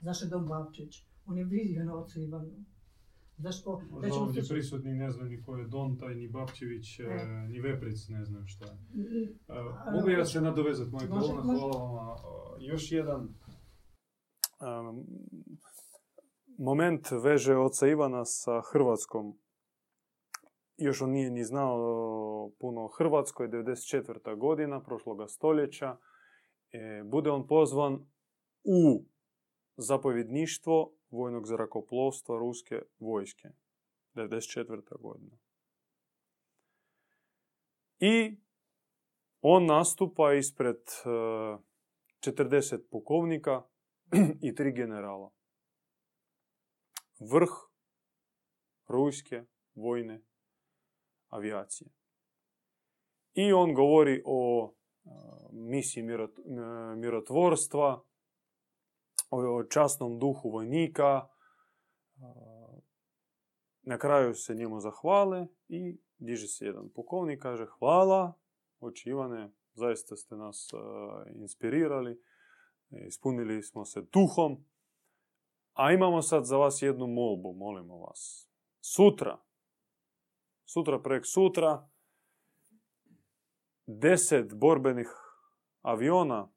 zašto 0.00 0.24
je 0.24 0.28
Don 0.28 0.46
Babčević? 0.46 1.04
On 1.26 1.38
je 1.38 1.44
vidio 1.44 1.84
na 1.84 1.94
ocu 1.94 2.20
Ivanu. 2.20 2.64
Zašto? 3.38 3.80
Možda 3.90 4.14
ovdje 4.14 4.42
prisutni 4.48 4.92
ne 4.92 5.10
znaju 5.10 5.30
ni 5.30 5.42
ko 5.42 5.56
je 5.56 5.66
Dontaj, 5.66 6.14
ni 6.14 6.28
Babčević, 6.28 7.00
e. 7.00 7.04
ni 7.48 7.60
Vepric, 7.60 8.08
ne 8.08 8.24
znam 8.24 8.46
šta 8.46 8.64
je. 8.66 8.78
mogu 9.92 10.08
ja 10.08 10.24
se 10.24 10.40
nadovezati, 10.40 10.90
moj 10.90 11.06
hvala 11.06 11.32
vam. 11.32 12.16
Još 12.60 12.92
jedan 12.92 13.28
moment 16.58 17.08
veže 17.24 17.56
oca 17.56 17.86
Ivana 17.86 18.24
sa 18.24 18.60
Hrvatskom. 18.72 19.38
Još 20.76 21.02
on 21.02 21.10
nije 21.10 21.30
ni 21.30 21.44
znao 21.44 22.50
puno 22.60 22.84
o 22.84 22.88
Hrvatskoj, 22.88 23.48
94. 23.48 24.38
godina 24.38 24.82
prošloga 24.82 25.26
stoljeća. 25.26 25.96
E, 26.72 27.02
bude 27.04 27.30
on 27.30 27.46
pozvan 27.46 27.94
u 28.64 29.04
zapovjedništvo 29.76 30.92
vojnog 31.10 31.46
zrakoplovstva 31.46 32.38
ruske 32.38 32.82
vojske. 32.98 33.48
94. 34.14 35.00
godina. 35.00 35.36
I 38.00 38.36
on 39.40 39.66
nastupa 39.66 40.32
ispred 40.34 40.76
40 41.04 42.88
pukovnika 42.90 43.62
i 44.48 44.54
tri 44.54 44.72
generala. 44.72 45.30
Vrh 47.20 47.50
ruske 48.88 49.44
vojne 49.74 50.22
avijacije. 51.28 51.90
I 53.34 53.52
on 53.52 53.74
govori 53.74 54.22
o 54.24 54.74
misiji 55.52 56.04
mirotvorstva, 56.96 58.04
o 59.30 59.64
časnom 59.64 60.18
duhu 60.18 60.50
vojnika. 60.50 61.28
Na 63.82 63.98
kraju 63.98 64.34
se 64.34 64.54
njemu 64.54 64.80
zahvale 64.80 65.46
i 65.68 65.98
diže 66.18 66.46
se 66.46 66.64
jedan 66.64 66.88
pukovnik 66.94 67.42
kaže 67.42 67.66
hvala, 67.78 68.32
oči 68.80 69.08
Ivane, 69.10 69.52
zaista 69.74 70.16
ste 70.16 70.36
nas 70.36 70.70
inspirirali, 71.34 72.22
ispunili 72.90 73.62
smo 73.62 73.84
se 73.84 74.02
duhom, 74.12 74.64
a 75.72 75.92
imamo 75.92 76.22
sad 76.22 76.44
za 76.44 76.56
vas 76.56 76.82
jednu 76.82 77.06
molbu, 77.06 77.52
molimo 77.52 77.98
vas. 77.98 78.50
Sutra, 78.80 79.38
sutra 80.64 80.98
prek 81.02 81.22
sutra, 81.26 81.88
deset 83.86 84.54
borbenih 84.54 85.08
aviona 85.82 86.48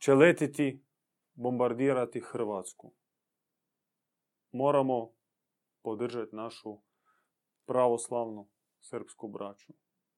će 0.00 0.14
letiti, 0.14 0.84
bombardirati 1.34 2.20
Hrvatsku. 2.20 2.92
Moramo 4.52 5.12
podržati 5.82 6.36
našu 6.36 6.78
pravoslavnu 7.66 8.48
srpsku 8.80 9.28
braću. 9.28 9.72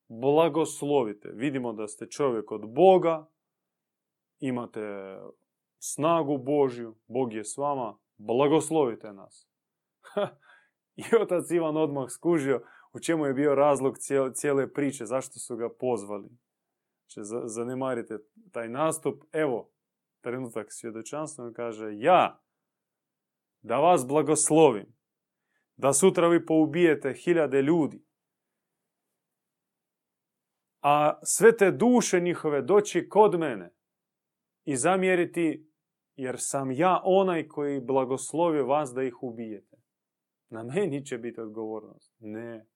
Blagoslovite. 0.09 1.29
Vidimo 1.35 1.73
da 1.73 1.89
ste 1.89 2.07
čovjek 2.07 2.53
od 2.53 2.75
Boga, 2.75 3.27
imate 4.39 5.17
snagu 5.79 6.39
Božju, 6.39 6.97
Bog 7.07 7.33
je 7.33 7.45
s 7.45 7.57
vama, 7.57 7.99
blagoslovite 8.17 9.13
nas. 9.13 9.49
I 10.97 11.03
otac 11.23 11.51
Ivan 11.51 11.77
odmah 11.77 12.11
skužio 12.11 12.67
u 12.93 13.01
čemu 13.01 13.27
je 13.27 13.35
bio 13.35 13.55
razlog 13.55 13.97
cijele 14.35 14.73
priče, 14.73 15.07
zašto 15.07 15.39
su 15.39 15.57
ga 15.57 15.69
pozvali. 15.81 16.29
Znači, 17.15 17.47
zanemarite 17.47 18.19
taj 18.53 18.69
nastup. 18.69 19.25
Evo, 19.33 19.71
trenutak 20.21 20.67
svjedočanstva 20.71 21.53
kaže, 21.53 21.89
ja, 21.99 22.43
da 23.61 23.77
vas 23.77 24.07
blagoslovim, 24.07 24.97
da 25.77 25.93
sutra 25.93 26.29
vi 26.29 26.47
poubijete 26.47 27.15
hiljade 27.15 27.63
ljudi, 27.63 28.05
a 30.81 31.19
sve 31.23 31.57
te 31.57 31.71
duše 31.71 32.21
njihove 32.21 32.63
doći 32.63 33.09
kod 33.09 33.39
mene 33.39 33.75
i 34.65 34.77
zamjeriti, 34.77 35.69
jer 36.17 36.37
sam 36.39 36.71
ja 36.71 37.01
onaj 37.05 37.49
koji 37.49 37.81
blagoslovi 37.81 38.63
vas 38.63 38.93
da 38.95 39.03
ih 39.03 39.23
ubijete. 39.23 39.77
Na 40.49 40.63
meni 40.63 41.07
će 41.07 41.19
biti 41.19 41.41
odgovornost. 41.41 42.15
Ne, 42.19 42.67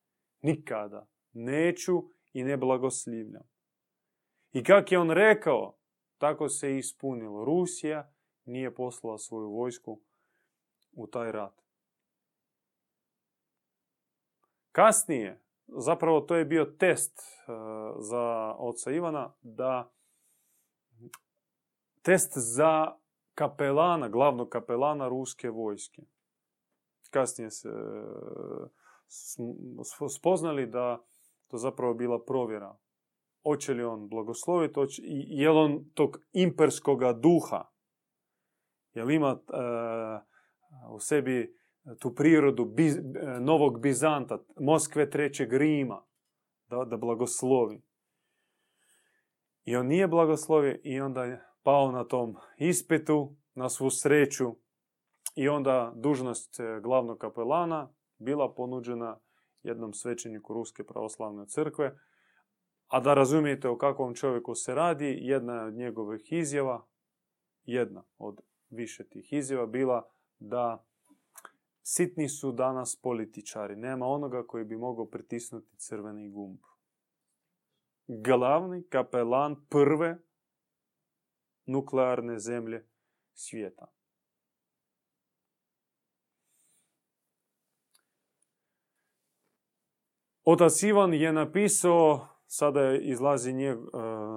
nikada. 0.42 1.06
Neću 1.32 1.92
i 2.32 2.44
ne 2.44 2.56
blagoslivljam. 2.56 3.55
I 4.56 4.62
kak 4.64 4.92
je 4.92 4.98
on 4.98 5.10
rekao, 5.10 5.76
tako 6.18 6.48
se 6.48 6.76
ispunilo. 6.76 7.44
Rusija 7.44 8.12
nije 8.44 8.74
poslala 8.74 9.18
svoju 9.18 9.50
vojsku 9.50 10.00
u 10.92 11.06
taj 11.06 11.32
rat. 11.32 11.62
Kasnije, 14.72 15.42
zapravo 15.66 16.20
to 16.20 16.36
je 16.36 16.44
bio 16.44 16.64
test 16.64 17.18
e, 17.18 17.22
za 17.98 18.54
oca 18.58 18.90
Ivana, 18.90 19.34
da 19.42 19.92
test 22.02 22.32
za 22.34 22.96
kapelana, 23.34 24.08
glavnog 24.08 24.48
kapelana 24.48 25.08
ruske 25.08 25.50
vojske. 25.50 26.02
Kasnije 27.10 27.50
se 27.50 27.68
spoznali 30.18 30.66
da 30.66 31.04
to 31.48 31.56
zapravo 31.56 31.94
bila 31.94 32.24
provjera. 32.24 32.76
Hoće 33.46 33.74
li 33.74 33.84
on 33.84 34.08
blagosloviti, 34.08 34.80
je 35.28 35.50
li 35.50 35.58
on 35.58 35.84
tog 35.94 36.18
imperskoga 36.32 37.12
duha, 37.12 37.64
je 38.94 39.04
li 39.04 39.14
ima 39.14 39.28
e, 39.28 39.56
u 40.90 41.00
sebi 41.00 41.56
tu 41.98 42.14
prirodu 42.14 42.74
e, 42.78 43.40
novog 43.40 43.80
Bizanta, 43.80 44.38
Moskve 44.60 45.10
trećeg 45.10 45.52
Rima, 45.52 46.02
da, 46.68 46.84
da 46.84 46.96
blagoslovi. 46.96 47.82
I 49.64 49.76
on 49.76 49.86
nije 49.86 50.08
blagoslovio 50.08 50.78
i 50.82 51.00
onda 51.00 51.24
je 51.24 51.44
pao 51.62 51.92
na 51.92 52.04
tom 52.04 52.36
ispitu, 52.58 53.36
na 53.54 53.68
svu 53.68 53.90
sreću. 53.90 54.56
I 55.34 55.48
onda 55.48 55.92
dužnost 55.96 56.60
e, 56.60 56.80
glavnog 56.82 57.18
kapelana 57.18 57.94
bila 58.18 58.54
ponuđena 58.54 59.18
jednom 59.62 59.92
svećeniku 59.92 60.54
Ruske 60.54 60.84
pravoslavne 60.84 61.46
crkve. 61.46 61.98
A 62.88 63.00
da 63.00 63.14
razumijete 63.14 63.68
o 63.68 63.78
kakvom 63.78 64.14
čovjeku 64.14 64.54
se 64.54 64.74
radi, 64.74 65.18
jedna 65.20 65.64
od 65.64 65.74
njegovih 65.74 66.32
izjava, 66.32 66.86
jedna 67.64 68.04
od 68.18 68.40
više 68.70 69.08
tih 69.08 69.32
izjava 69.32 69.66
bila 69.66 70.10
da 70.38 70.84
sitni 71.82 72.28
su 72.28 72.52
danas 72.52 73.00
političari. 73.02 73.76
Nema 73.76 74.06
onoga 74.06 74.46
koji 74.46 74.64
bi 74.64 74.76
mogao 74.76 75.06
pritisnuti 75.06 75.76
crveni 75.76 76.30
gumb. 76.30 76.58
Glavni 78.06 78.82
kapelan 78.88 79.66
prve 79.68 80.18
nuklearne 81.66 82.38
zemlje 82.38 82.86
svijeta. 83.34 83.86
Otac 90.44 90.82
Ivan 90.82 91.14
je 91.14 91.32
napisao, 91.32 92.26
sada 92.46 92.96
izlazi 92.96 93.52
njeg, 93.52 93.78
e, 93.78 93.82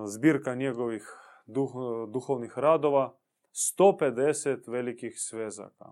zbirka 0.05 0.55
njegovih 0.55 1.03
duh, 1.45 1.71
duhovnih 2.13 2.57
radova, 2.57 3.17
150 3.51 4.71
velikih 4.71 5.13
svezaka. 5.17 5.91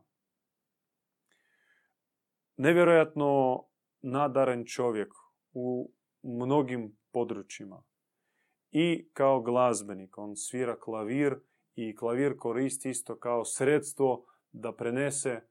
Nevjerojatno 2.58 3.64
nadaren 4.02 4.66
čovjek 4.66 5.14
u 5.54 5.92
mnogim 6.24 6.98
područjima. 7.12 7.84
I 8.72 9.10
kao 9.14 9.42
glazbenik, 9.42 10.18
on 10.18 10.36
svira 10.36 10.80
klavir 10.80 11.40
i 11.76 11.96
klavir 11.96 12.38
koristi 12.38 12.90
isto 12.90 13.20
kao 13.20 13.46
sredstvo 13.46 14.26
da 14.52 14.76
prenese 14.76 15.42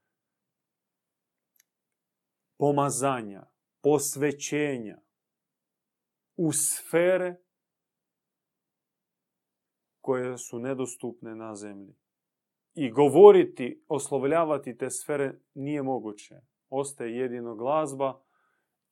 pomazanja, 2.58 3.46
posvećenja 3.82 5.05
u 6.36 6.52
sfere 6.52 7.36
koje 10.00 10.38
su 10.38 10.58
nedostupne 10.58 11.34
na 11.34 11.54
zemlji. 11.54 11.94
I 12.74 12.90
govoriti, 12.90 13.84
oslovljavati 13.88 14.76
te 14.76 14.90
sfere 14.90 15.34
nije 15.54 15.82
moguće. 15.82 16.34
Ostaje 16.68 17.16
jedino 17.16 17.54
glazba 17.54 18.20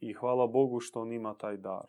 i 0.00 0.12
hvala 0.12 0.46
Bogu 0.46 0.80
što 0.80 1.00
on 1.00 1.12
ima 1.12 1.34
taj 1.34 1.56
dar. 1.56 1.86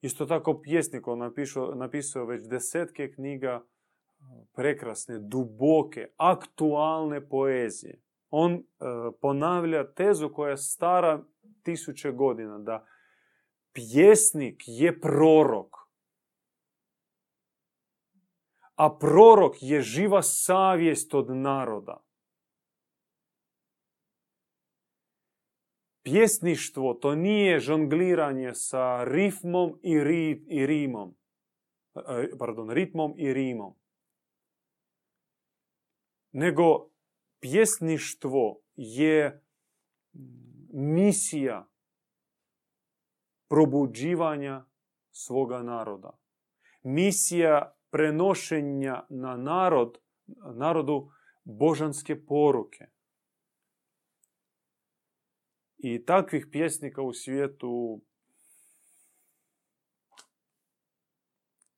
Isto 0.00 0.26
tako 0.26 0.60
pjesnik, 0.62 1.08
on 1.08 1.18
napisao, 1.18 1.74
napisao 1.74 2.24
već 2.24 2.48
desetke 2.48 3.12
knjiga 3.12 3.64
prekrasne, 4.54 5.18
duboke, 5.18 6.08
aktualne 6.16 7.28
poezije. 7.28 8.02
On 8.30 8.52
e, 8.52 8.62
ponavlja 9.20 9.92
tezu 9.92 10.28
koja 10.32 10.50
je 10.50 10.56
stara 10.56 11.24
tisuće 11.62 12.12
godina, 12.12 12.58
da 12.58 12.86
pjesnik 13.72 14.62
je 14.66 15.00
prorok. 15.00 15.76
A 18.74 18.98
prorok 18.98 19.56
je 19.60 19.82
živa 19.82 20.22
savjest 20.22 21.14
od 21.14 21.36
naroda. 21.36 22.04
Pjesništvo 26.02 26.94
to 26.94 27.14
nije 27.14 27.60
žongliranje 27.60 28.54
sa 28.54 29.04
rifmom 29.04 29.78
i, 29.82 30.00
ri, 30.00 30.44
i 30.48 30.66
rimom. 30.66 31.14
E, 31.94 32.38
pardon, 32.38 32.70
ritmom 32.70 33.14
i 33.16 33.32
rimom. 33.32 33.74
Nego 36.32 36.90
pjesništvo 37.40 38.62
je 38.76 39.44
misija 40.72 41.69
probuđivanja 43.50 44.64
svoga 45.10 45.62
naroda. 45.62 46.18
Misija 46.82 47.76
prenošenja 47.90 49.06
na 49.08 49.36
narod 49.36 49.98
narodu 50.54 51.12
božanske 51.44 52.26
poruke. 52.26 52.86
I 55.78 56.04
takvih 56.04 56.46
pjesnika 56.52 57.02
u 57.02 57.12
svijetu 57.12 58.00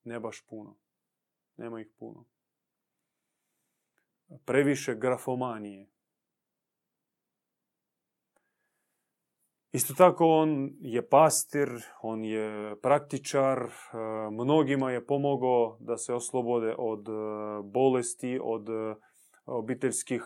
ne 0.04 0.20
baš 0.20 0.46
puno. 0.46 0.76
Nema 1.56 1.80
ih 1.80 1.88
puno. 1.98 2.24
Previše 4.44 4.94
grafomanije. 4.94 5.91
Isto 9.72 9.94
tako 9.94 10.26
on 10.26 10.70
je 10.80 11.08
pastir, 11.08 11.68
on 12.02 12.24
je 12.24 12.76
praktičar, 12.82 13.58
e, 13.58 13.70
mnogima 14.30 14.90
je 14.90 15.06
pomogao 15.06 15.76
da 15.80 15.96
se 15.96 16.14
oslobode 16.14 16.74
od 16.78 17.08
e, 17.08 17.12
bolesti, 17.64 18.38
od 18.42 18.68
e, 18.68 18.94
obiteljskih 19.46 20.22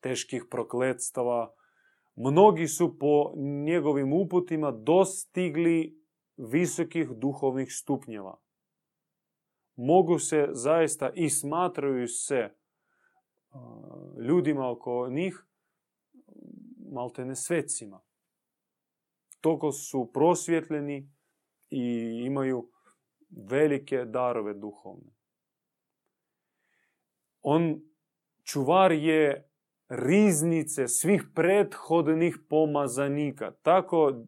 teških 0.00 0.44
prokletstava. 0.50 1.54
Mnogi 2.16 2.68
su 2.68 2.98
po 2.98 3.32
njegovim 3.64 4.12
uputima 4.12 4.70
dostigli 4.70 6.02
visokih 6.36 7.08
duhovnih 7.10 7.68
stupnjeva. 7.72 8.40
Mogu 9.76 10.18
se 10.18 10.48
zaista 10.52 11.10
i 11.14 11.30
smatraju 11.30 12.08
se 12.08 12.54
ljudima 14.28 14.70
oko 14.70 15.08
njih 15.10 15.46
maltene 16.92 17.34
svecima 17.34 18.00
toliko 19.44 19.72
su 19.72 20.10
prosvjetljeni 20.12 21.10
i 21.70 22.22
imaju 22.26 22.70
velike 23.50 24.04
darove 24.04 24.54
duhovne. 24.54 25.12
On 27.42 27.80
čuvar 28.44 28.92
je 28.92 29.50
riznice 29.88 30.88
svih 30.88 31.24
prethodnih 31.34 32.38
pomazanika. 32.48 33.52
Tako 33.62 34.24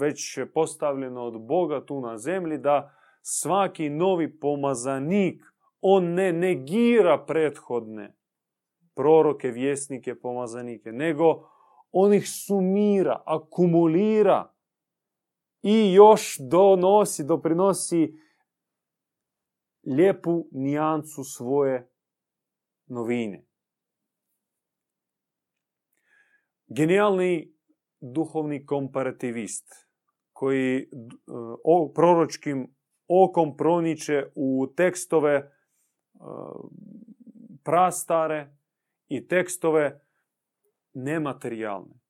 već 0.00 0.38
postavljeno 0.54 1.22
od 1.22 1.46
Boga 1.46 1.86
tu 1.86 2.00
na 2.00 2.18
zemlji 2.18 2.58
da 2.58 2.96
svaki 3.22 3.90
novi 3.90 4.40
pomazanik 4.40 5.42
on 5.80 6.04
ne 6.04 6.32
negira 6.32 7.24
prethodne 7.26 8.14
proroke, 8.94 9.50
vjesnike, 9.50 10.14
pomazanike, 10.14 10.92
nego 10.92 11.53
on 11.96 12.14
ih 12.14 12.28
sumira, 12.28 13.22
akumulira 13.26 14.54
i 15.62 15.92
još 15.92 16.36
donosi, 16.50 17.24
doprinosi 17.24 18.14
lijepu 19.86 20.48
nijancu 20.52 21.24
svoje 21.24 21.90
novine. 22.86 23.46
Genijalni 26.66 27.54
duhovni 28.00 28.66
komparativist 28.66 29.64
koji 30.32 30.88
o, 31.64 31.92
proročkim 31.94 32.74
okom 33.08 33.56
proniče 33.56 34.26
u 34.34 34.66
tekstove 34.76 35.52
prastare 37.64 38.56
i 39.08 39.28
tekstove 39.28 40.03
nematerijalne, 40.94 42.00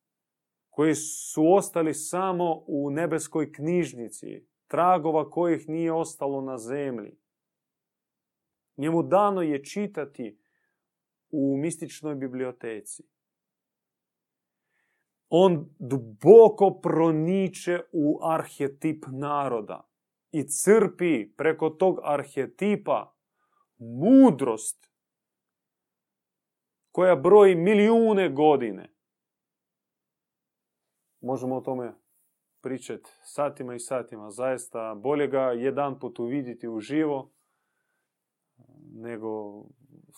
koji 0.70 0.94
su 0.94 1.52
ostali 1.52 1.94
samo 1.94 2.64
u 2.66 2.90
nebeskoj 2.90 3.52
knjižnici, 3.52 4.46
tragova 4.66 5.30
kojih 5.30 5.68
nije 5.68 5.92
ostalo 5.92 6.40
na 6.40 6.58
zemlji. 6.58 7.18
Njemu 8.76 9.02
dano 9.02 9.42
je 9.42 9.64
čitati 9.64 10.38
u 11.30 11.56
mističnoj 11.56 12.14
biblioteci. 12.14 13.02
On 15.28 15.74
duboko 15.78 16.80
proniče 16.82 17.80
u 17.92 18.18
arhetip 18.22 19.04
naroda 19.12 19.88
i 20.32 20.48
crpi 20.48 21.34
preko 21.36 21.70
tog 21.70 21.98
arhetipa 22.02 23.14
mudrost 23.78 24.93
koja 26.94 27.16
broji 27.16 27.54
milijune 27.54 28.28
godine. 28.28 28.94
Možemo 31.20 31.56
o 31.56 31.60
tome 31.60 31.94
pričati 32.60 33.10
satima 33.22 33.74
i 33.74 33.78
satima. 33.78 34.30
Zaista 34.30 34.94
bolje 34.94 35.26
ga 35.26 35.40
jedan 35.40 35.98
put 35.98 36.18
uvidjeti 36.18 36.68
uživo 36.68 37.32
nego 38.92 39.62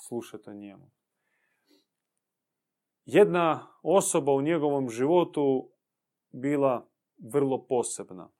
slušati 0.08 0.50
o 0.50 0.54
njemu. 0.54 0.90
Jedna 3.04 3.66
osoba 3.82 4.32
u 4.32 4.42
njegovom 4.42 4.88
životu 4.88 5.70
bila 6.30 6.88
vrlo 7.32 7.66
posebna. 7.66 8.30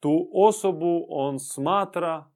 Tu 0.00 0.30
osobu 0.32 1.06
on 1.08 1.38
smatra 1.38 2.30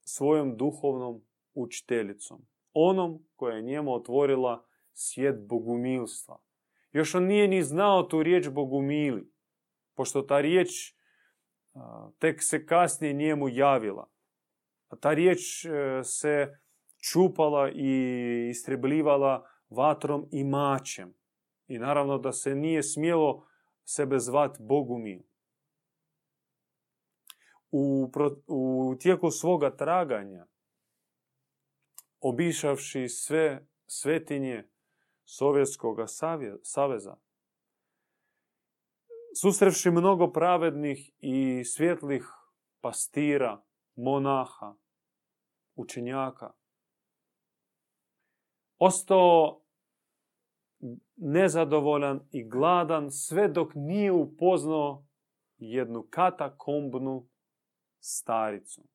svojom 0.00 0.56
duhovnom 0.56 1.22
učiteljicom 1.54 2.53
onom 2.74 3.26
koja 3.36 3.56
je 3.56 3.62
njemu 3.62 3.94
otvorila 3.94 4.64
svijet 4.92 5.36
bogumilstva. 5.48 6.40
Još 6.92 7.14
on 7.14 7.24
nije 7.24 7.48
ni 7.48 7.62
znao 7.62 8.02
tu 8.02 8.22
riječ 8.22 8.48
bogumili, 8.48 9.32
pošto 9.94 10.22
ta 10.22 10.40
riječ 10.40 10.94
tek 12.18 12.42
se 12.42 12.66
kasnije 12.66 13.12
njemu 13.12 13.48
javila. 13.48 14.10
A 14.88 14.96
ta 14.96 15.14
riječ 15.14 15.64
e, 15.64 15.70
se 16.02 16.58
čupala 17.12 17.70
i 17.70 18.48
istrebljivala 18.50 19.46
vatrom 19.68 20.28
i 20.32 20.44
mačem. 20.44 21.14
I 21.66 21.78
naravno 21.78 22.18
da 22.18 22.32
se 22.32 22.54
nije 22.54 22.82
smjelo 22.82 23.46
sebe 23.84 24.18
zvat 24.18 24.56
Bogumil. 24.60 25.20
U, 27.70 28.10
u 28.46 28.94
tijeku 29.00 29.30
svoga 29.30 29.76
traganja 29.76 30.46
obišavši 32.24 33.08
sve 33.08 33.66
svetinje 33.86 34.68
Sovjetskog 35.24 35.98
saveza, 36.62 37.16
susrevši 39.40 39.90
mnogo 39.90 40.32
pravednih 40.32 41.10
i 41.18 41.64
svjetlih 41.64 42.26
pastira, 42.80 43.64
monaha, 43.96 44.74
učenjaka, 45.74 46.52
ostao 48.78 49.60
nezadovoljan 51.16 52.28
i 52.30 52.48
gladan 52.48 53.10
sve 53.10 53.48
dok 53.48 53.72
nije 53.74 54.12
upoznao 54.12 55.06
jednu 55.56 56.06
katakombnu 56.10 57.28
staricu. 58.00 58.93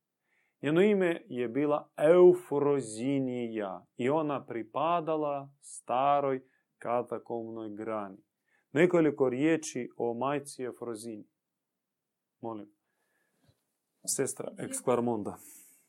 Njeno 0.62 0.82
ime 0.82 1.22
je 1.28 1.48
bila 1.48 1.90
Eufrozinija 1.98 3.86
i 3.98 4.10
ona 4.10 4.46
pripadala 4.46 5.50
staroj 5.62 6.44
katakomnoj 6.78 7.70
grani. 7.76 8.18
Nekoliko 8.72 9.30
riječi 9.30 9.90
o 9.98 10.14
majci 10.14 10.64
Eufrozini. 10.64 11.28
Molim. 12.42 12.70
Sestra 14.06 14.52
Eksklarmonda. 14.58 15.38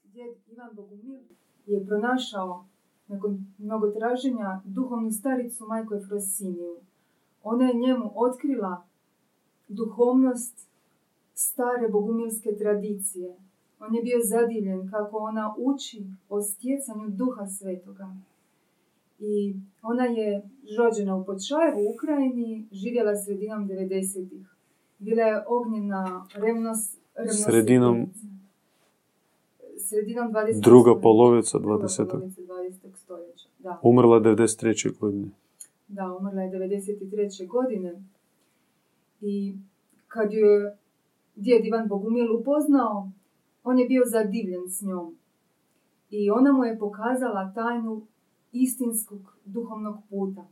Djed 0.03 0.37
Ivan 0.47 0.75
Bogumil 0.75 1.21
je 1.67 1.87
pronašao 1.87 2.69
nakon 3.07 3.55
mnogo 3.59 3.91
traženja 3.91 4.61
duhovnu 4.65 5.11
staricu 5.11 5.67
majku 5.67 5.95
Efrosiniju. 5.95 6.81
Ona 7.43 7.65
je 7.65 7.75
njemu 7.75 8.13
otkrila 8.15 8.87
duhovnost 9.69 10.69
stare 11.35 11.89
bogumilske 11.89 12.51
tradicije 12.59 13.37
on 13.81 13.95
je 13.95 14.03
bio 14.03 14.19
zadivljen 14.25 14.91
kako 14.91 15.17
ona 15.17 15.55
uči 15.59 16.03
o 16.29 16.43
stjecanju 16.43 17.09
duha 17.09 17.47
svetoga. 17.47 18.09
I 19.19 19.55
ona 19.83 20.05
je 20.05 20.43
rođena 20.79 21.17
u 21.17 21.25
Počajevu 21.25 21.81
u 21.81 21.91
Ukrajini, 21.95 22.67
živjela 22.73 23.17
sredinom 23.17 23.69
90-ih. 23.69 24.47
Bila 24.99 25.23
je 25.23 25.45
ognjena 25.49 26.27
revnost, 26.35 26.99
revnost 27.17 27.45
sredinom 27.45 28.07
sredinom 29.91 30.33
20. 30.33 30.61
Druga 30.61 31.01
polovica 31.01 31.59
20. 31.59 32.07
20. 32.07 32.73
stoljeća. 32.95 33.49
Da. 33.59 33.81
Umrla 33.83 34.17
je 34.17 34.23
93. 34.23 34.99
godine. 34.99 35.29
Da, 35.89 36.17
umrla 36.21 36.43
je 36.43 36.51
93. 36.51 37.47
godine. 37.47 38.03
I 39.21 39.55
kad 40.09 40.33
je 40.33 40.77
djed 41.37 41.67
Ivan 41.67 41.89
Bogumil 41.89 42.37
upoznao 42.37 43.11
on 43.65 43.79
je 43.79 43.87
bio 43.87 44.03
zadivljen 44.07 44.71
s 44.71 44.83
njom. 44.83 45.17
I 46.11 46.31
ona 46.31 46.53
mu 46.53 46.65
je 46.65 46.79
pokazala 46.79 47.53
tajnu 47.55 48.07
istinskog 48.53 49.37
duhovnog 49.45 49.97
puta. 50.11 50.47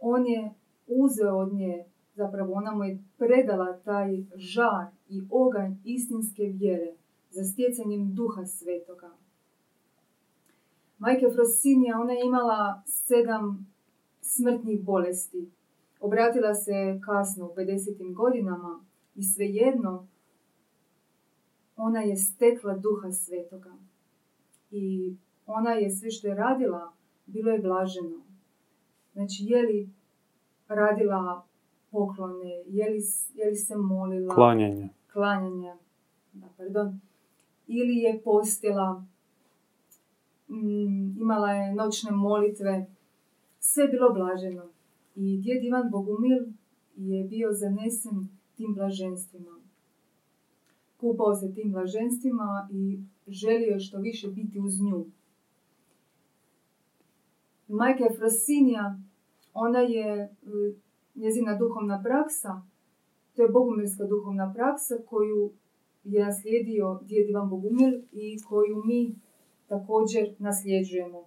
On 0.00 0.26
je 0.26 0.54
uzeo 0.86 1.36
od 1.36 1.52
nje, 1.52 1.84
zapravo 2.14 2.52
ona 2.52 2.74
mu 2.74 2.84
je 2.84 2.98
predala 3.18 3.78
taj 3.84 4.24
žar 4.34 4.86
i 5.08 5.22
oganj 5.30 5.74
istinske 5.84 6.42
vjere 6.42 6.92
za 7.30 7.44
stjecanjem 7.44 8.14
duha 8.14 8.46
svetoga. 8.46 9.10
Majke 10.98 11.26
Frosinija, 11.34 12.00
ona 12.00 12.12
je 12.12 12.26
imala 12.26 12.82
sedam 12.86 13.66
smrtnih 14.20 14.84
bolesti. 14.84 15.50
Obratila 16.00 16.54
se 16.54 17.00
kasno 17.04 17.46
u 17.46 17.54
50. 17.56 18.14
godinama 18.14 18.84
i 19.14 19.22
svejedno 19.22 20.06
ona 21.76 22.00
je 22.00 22.16
stekla 22.16 22.76
duha 22.76 23.12
svetoga. 23.12 23.72
I 24.70 25.16
ona 25.46 25.70
je 25.70 25.90
sve 25.90 26.10
što 26.10 26.28
je 26.28 26.34
radila, 26.34 26.92
bilo 27.26 27.50
je 27.50 27.58
blaženo. 27.58 28.22
Znači, 29.12 29.44
je 29.44 29.62
li 29.62 29.90
radila 30.68 31.46
poklone, 31.90 32.50
je 32.66 32.90
li, 32.90 33.00
je 33.34 33.50
li 33.50 33.56
se 33.56 33.76
molila... 33.76 34.34
Klanjanje. 34.34 34.88
Klanjanje, 35.12 35.74
da, 36.32 36.46
pardon. 36.56 37.00
Ili 37.66 37.96
je 37.96 38.20
postila, 38.24 39.04
mm, 40.48 41.20
imala 41.20 41.50
je 41.50 41.74
noćne 41.74 42.10
molitve, 42.10 42.86
sve 43.60 43.84
je 43.84 43.88
bilo 43.88 44.12
blaženo. 44.12 44.64
I 45.16 45.40
djed 45.42 45.64
Ivan 45.64 45.90
Bogumil 45.90 46.44
je 46.96 47.24
bio 47.24 47.52
zanesen 47.52 48.28
tim 48.56 48.74
blaženstvima. 48.74 49.61
Kupao 51.02 51.34
se 51.34 51.54
tim 51.54 51.72
blaženstvima 51.72 52.68
i 52.72 53.00
želio 53.26 53.80
što 53.80 53.98
više 53.98 54.28
biti 54.28 54.58
uz 54.60 54.80
nju. 54.80 55.06
Majka 57.68 58.04
Frasinija, 58.18 59.00
ona 59.54 59.78
je 59.78 60.36
njezina 61.14 61.56
duhovna 61.56 62.02
praksa, 62.02 62.62
to 63.34 63.42
je 63.42 63.48
bogumilska 63.48 64.04
duhovna 64.04 64.52
praksa 64.54 64.94
koju 65.06 65.52
je 66.04 66.24
naslijedio 66.24 67.00
djed 67.02 67.30
Ivan 67.30 67.48
Bogumil 67.50 68.02
i 68.12 68.42
koju 68.48 68.82
mi 68.84 69.14
također 69.68 70.34
nasljeđujemo. 70.38 71.24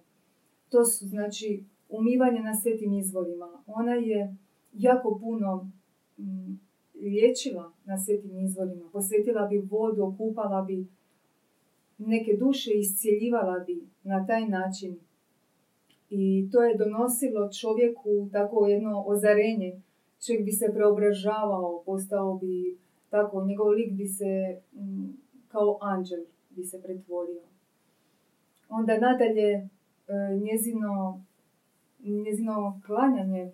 To 0.68 0.84
su 0.84 1.06
znači 1.06 1.64
umivanje 1.88 2.40
na 2.40 2.54
svetim 2.54 2.92
izvorima. 2.92 3.62
Ona 3.66 3.92
je 3.92 4.36
jako 4.72 5.18
puno 5.20 5.70
mm, 6.18 6.65
liječila 7.00 7.72
na 7.84 7.98
svetim 7.98 8.38
izvorima. 8.38 8.90
Posvetila 8.92 9.46
bi 9.46 9.58
vodu, 9.58 10.02
okupala 10.04 10.62
bi 10.62 10.86
neke 11.98 12.36
duše, 12.36 12.70
iscijeljivala 12.74 13.58
bi 13.66 13.82
na 14.02 14.26
taj 14.26 14.48
način. 14.48 14.98
I 16.10 16.48
to 16.52 16.62
je 16.62 16.76
donosilo 16.76 17.52
čovjeku 17.60 18.28
tako 18.32 18.66
jedno 18.66 19.04
ozarenje. 19.06 19.80
Čovjek 20.26 20.44
bi 20.44 20.52
se 20.52 20.66
preobražavao, 20.74 21.82
postao 21.86 22.34
bi 22.34 22.76
tako, 23.10 23.44
njegov 23.44 23.68
lik 23.68 23.92
bi 23.92 24.06
se 24.06 24.60
mm, 24.72 25.08
kao 25.48 25.78
anđel 25.80 26.24
bi 26.50 26.64
se 26.64 26.82
pretvorio. 26.82 27.42
Onda 28.68 28.98
nadalje 28.98 29.50
e, 29.52 29.68
njezino 30.40 31.22
njezino 32.04 32.80
klanjanje 32.86 33.52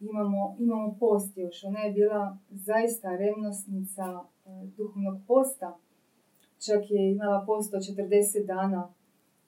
imamo, 0.00 0.56
imamo 0.58 0.96
post 1.00 1.36
još. 1.36 1.64
Ona 1.64 1.80
je 1.80 1.92
bila 1.92 2.38
zaista 2.50 3.16
revnosnica 3.16 4.20
e, 4.46 4.48
duhovnog 4.76 5.20
posta. 5.26 5.76
Čak 6.66 6.90
je 6.90 7.12
imala 7.12 7.44
post 7.46 7.74
od 7.74 7.80
40 7.80 8.46
dana 8.46 8.92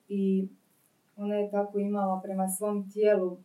i 0.09 0.49
ona 1.17 1.35
je 1.35 1.51
tako 1.51 1.79
imala 1.79 2.21
prema 2.25 2.49
svom 2.49 2.91
tijelu. 2.91 3.37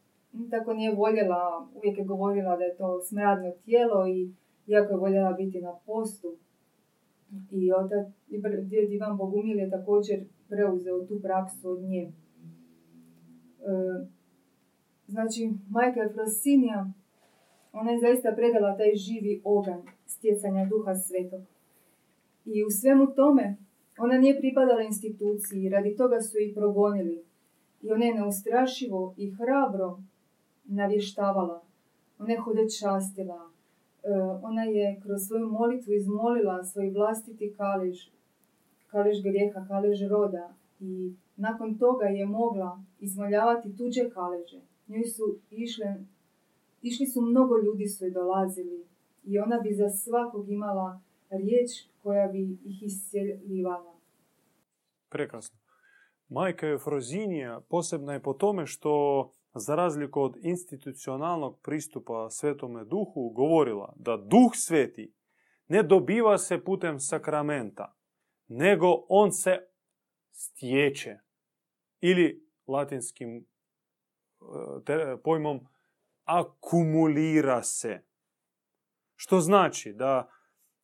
Tako 0.50 0.74
nije 0.74 0.96
voljela, 0.96 1.68
uvijek 1.76 1.98
je 1.98 2.06
govorila 2.06 2.58
da 2.58 2.64
je 2.64 2.78
to 2.78 3.02
smradno 3.02 3.52
tijelo 3.66 4.08
i 4.08 4.32
jako 4.68 4.94
je 4.94 5.00
voljela 5.00 5.32
biti 5.32 5.62
na 5.62 5.74
postu. 5.86 6.36
I 7.52 7.74
otac, 7.74 8.08
djed 8.64 8.92
Ivan 8.92 9.18
Bogumil 9.18 9.60
je 9.60 9.70
također 9.70 10.24
preuzeo 10.50 11.06
tu 11.06 11.20
praksu 11.22 11.70
od 11.70 11.82
nje. 11.82 12.02
E, 12.02 12.12
znači, 15.08 15.52
majka 15.70 16.00
Efrosinija, 16.04 16.92
ona 17.74 17.92
je 17.92 18.00
zaista 18.00 18.32
predala 18.36 18.78
taj 18.78 18.96
živi 18.96 19.42
oganj 19.44 19.82
stjecanja 20.06 20.66
duha 20.66 20.96
svetog. 20.96 21.42
I 22.46 22.64
u 22.64 22.70
svemu 22.70 23.08
tome, 23.16 23.56
ona 23.98 24.18
nije 24.18 24.40
pripadala 24.40 24.82
instituciji, 24.82 25.70
radi 25.70 25.96
toga 25.96 26.22
su 26.22 26.38
i 26.40 26.54
progonili. 26.54 27.24
I 27.82 27.92
ona 27.92 28.06
je 28.06 28.14
neustrašivo 28.14 29.14
i 29.18 29.32
hrabro 29.32 30.00
navještavala. 30.66 31.62
Ona 32.20 32.32
je 32.32 32.40
hodečastila. 32.40 33.50
E, 34.04 34.10
ona 34.42 34.64
je 34.64 35.00
kroz 35.04 35.22
svoju 35.28 35.48
molitvu 35.48 35.94
izmolila 35.94 36.64
svoj 36.64 36.90
vlastiti 36.90 37.54
kalež, 37.58 37.98
kalež 38.88 39.22
grijeha, 39.24 39.66
kalež 39.68 40.00
roda. 40.10 40.54
I 40.80 41.14
nakon 41.38 41.78
toga 41.78 42.06
je 42.06 42.26
mogla 42.26 42.84
izmoljavati 43.00 43.78
tuđe 43.78 44.10
kaleže. 44.10 44.62
Njoj 44.88 45.04
su 45.04 45.40
išle, 45.50 46.06
išli 46.82 47.06
su 47.06 47.22
mnogo 47.22 47.58
ljudi 47.58 47.88
su 47.88 48.06
je 48.06 48.12
dolazili 48.12 48.86
i 49.24 49.40
ona 49.40 49.60
bi 49.60 49.74
za 49.74 49.90
svakog 49.90 50.50
imala 50.50 51.02
riječ 51.30 51.70
koja 52.04 52.28
bi 52.28 52.58
ih 52.66 52.84
iscjeljivala. 52.84 54.00
Prekrasno. 55.10 55.60
Majka 56.30 56.68
Eufrozinija 56.68 57.62
posebna 57.70 58.14
je 58.14 58.22
po 58.22 58.34
tome 58.34 58.66
što 58.66 59.32
za 59.56 59.76
razliku 59.76 60.22
od 60.22 60.38
institucionalnog 60.42 61.60
pristupa 61.62 62.30
Svetome 62.30 62.86
Duhu 62.86 63.30
govorila 63.30 63.94
da 63.96 64.18
Duh 64.18 64.52
Sveti 64.54 65.14
ne 65.68 65.84
dobiva 65.84 66.38
se 66.38 66.64
putem 66.64 67.00
sakramenta, 67.00 67.96
nego 68.48 69.06
on 69.10 69.32
se 69.32 69.58
stječe 70.32 71.20
ili 72.02 72.48
latinskim 72.68 73.46
pojmom 75.24 75.60
akumulira 76.24 77.64
se. 77.64 78.04
Što 79.16 79.40
znači 79.40 79.94
da 79.94 80.30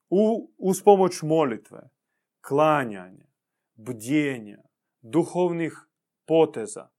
u, 0.10 0.52
uz 0.58 0.84
pomoć 0.84 1.22
molitve, 1.22 1.90
klanjanja, 2.42 3.26
bdjenja, 3.74 4.62
duhovnih 5.02 5.74
poteza, 6.26 6.90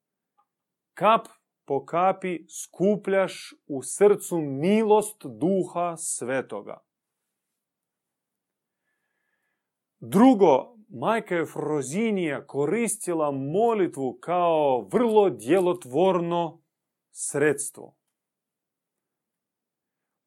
kap 0.95 1.27
po 1.65 1.85
kapi 1.85 2.47
skupljaš 2.49 3.55
u 3.67 3.83
srcu 3.83 4.39
milost 4.39 5.23
duha 5.25 5.97
svetoga. 5.97 6.79
Drugo, 10.01 10.77
majka 10.91 11.35
Efrozinija 11.35 12.47
koristila 12.47 13.31
molitvu 13.31 14.19
kao 14.21 14.89
vrlo 14.93 15.31
djelotvorno 15.31 16.63
sredstvo. 17.11 17.97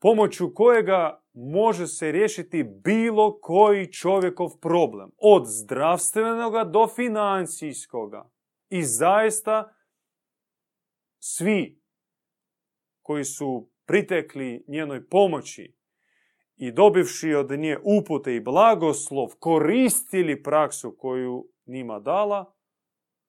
Pomoću 0.01 0.53
kojega 0.53 1.23
može 1.33 1.87
se 1.87 2.11
riješiti 2.11 2.63
bilo 2.63 3.39
koji 3.39 3.91
čovjekov 3.91 4.49
problem. 4.61 5.11
Od 5.17 5.43
zdravstvenoga 5.45 6.63
do 6.63 6.87
financijskoga. 6.87 8.29
I 8.69 8.83
zaista 8.83 9.75
svi 11.19 11.81
koji 13.01 13.23
su 13.23 13.69
pritekli 13.85 14.65
njenoj 14.67 15.09
pomoći 15.09 15.75
i 16.63 16.71
dobivši 16.71 17.33
od 17.33 17.51
nje 17.51 17.77
upute 17.83 18.35
i 18.35 18.39
blagoslov, 18.39 19.27
koristili 19.39 20.43
praksu 20.43 20.95
koju 20.97 21.49
njima 21.65 21.99
dala, 21.99 22.55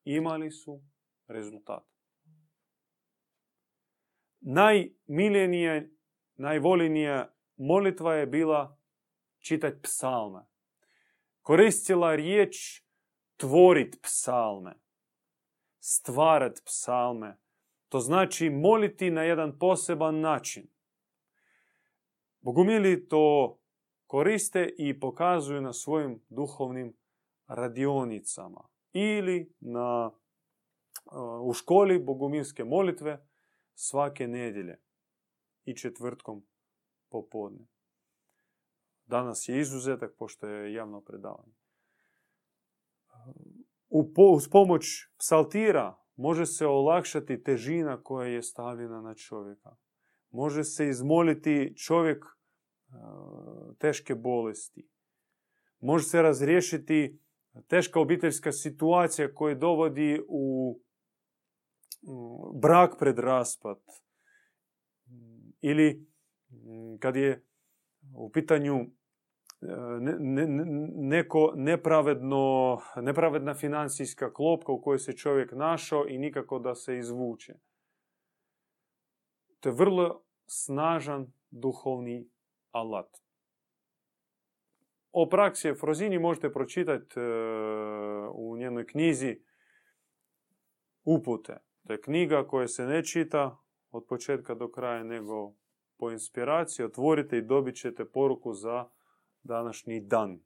imali 0.04 0.50
su 0.50 0.82
rezultat. 1.26 1.84
Najmiljenija, 4.40 5.82
najvoljenija 6.34 7.34
molitva 7.56 8.14
je 8.14 8.26
bila 8.26 8.78
čitati 9.38 9.82
psalme. 9.82 10.46
Koristila 11.40 12.14
riječ 12.14 12.82
tvorit 13.36 13.98
psalme, 14.02 14.74
stvarat 15.78 16.60
psalme. 16.64 17.38
To 17.88 18.00
znači 18.00 18.50
moliti 18.50 19.10
na 19.10 19.22
jedan 19.22 19.58
poseban 19.58 20.20
način. 20.20 20.73
Bogumili 22.44 23.08
to 23.08 23.58
koriste 24.06 24.74
i 24.78 25.00
pokazuju 25.00 25.60
na 25.60 25.72
svojim 25.72 26.22
duhovnim 26.28 26.96
radionicama 27.46 28.68
ili 28.92 29.54
na, 29.60 30.10
u 31.42 31.52
školi 31.52 31.98
bogumilske 31.98 32.64
molitve 32.64 33.26
svake 33.74 34.28
nedjelje 34.28 34.80
i 35.64 35.76
četvrtkom 35.76 36.46
popodne. 37.10 37.66
Danas 39.04 39.48
je 39.48 39.60
izuzetak 39.60 40.14
pošto 40.18 40.46
je 40.46 40.72
javno 40.72 41.00
predavanje. 41.00 41.54
uz 44.16 44.48
pomoć 44.50 44.84
psaltira 45.18 45.96
može 46.16 46.46
se 46.46 46.66
olakšati 46.66 47.42
težina 47.42 48.02
koja 48.02 48.28
je 48.28 48.42
stavljena 48.42 49.00
na 49.00 49.14
čovjeka. 49.14 49.76
Može 50.34 50.64
se 50.64 50.88
izmoliti 50.88 51.74
čovjek 51.76 52.24
teške 53.78 54.14
bolesti. 54.14 54.88
Može 55.80 56.04
se 56.04 56.22
razriješiti 56.22 57.20
teška 57.68 58.00
obiteljska 58.00 58.52
situacija 58.52 59.34
koja 59.34 59.54
dovodi 59.54 60.20
u 60.28 60.78
brak 62.62 62.98
pred 62.98 63.18
raspad 63.18 63.78
ili 65.60 66.06
kad 67.00 67.16
je 67.16 67.44
u 68.16 68.30
pitanju 68.32 68.86
neko 70.94 71.52
nepravedno, 71.56 72.78
nepravedna 72.96 73.54
financijska 73.54 74.32
klopka 74.32 74.72
u 74.72 74.82
kojoj 74.82 74.98
se 74.98 75.12
čovjek 75.12 75.52
našao 75.52 76.06
i 76.08 76.18
nikako 76.18 76.58
da 76.58 76.74
se 76.74 76.98
izvuče. 76.98 77.54
To 79.64 79.68
je 79.68 79.74
vrlo 79.74 80.22
snažan 80.46 81.32
duhovni 81.50 82.28
alat. 82.70 83.20
O 85.12 85.28
praksi 85.28 85.74
Frozini 85.74 86.18
možete 86.18 86.52
pročitati 86.52 87.20
e, 87.20 87.22
u 88.34 88.56
njenoj 88.56 88.86
knjizi 88.86 89.40
Upute. 91.04 91.58
To 91.86 91.92
je 91.92 92.00
knjiga 92.00 92.46
koja 92.46 92.68
se 92.68 92.86
ne 92.86 93.04
čita 93.04 93.56
od 93.90 94.06
početka 94.08 94.54
do 94.54 94.70
kraja, 94.70 95.04
nego 95.04 95.54
po 95.96 96.10
inspiraciji 96.10 96.86
otvorite 96.86 97.38
i 97.38 97.42
dobit 97.42 97.76
ćete 97.76 98.04
poruku 98.04 98.54
za 98.54 98.88
današnji 99.42 100.00
dan. 100.00 100.40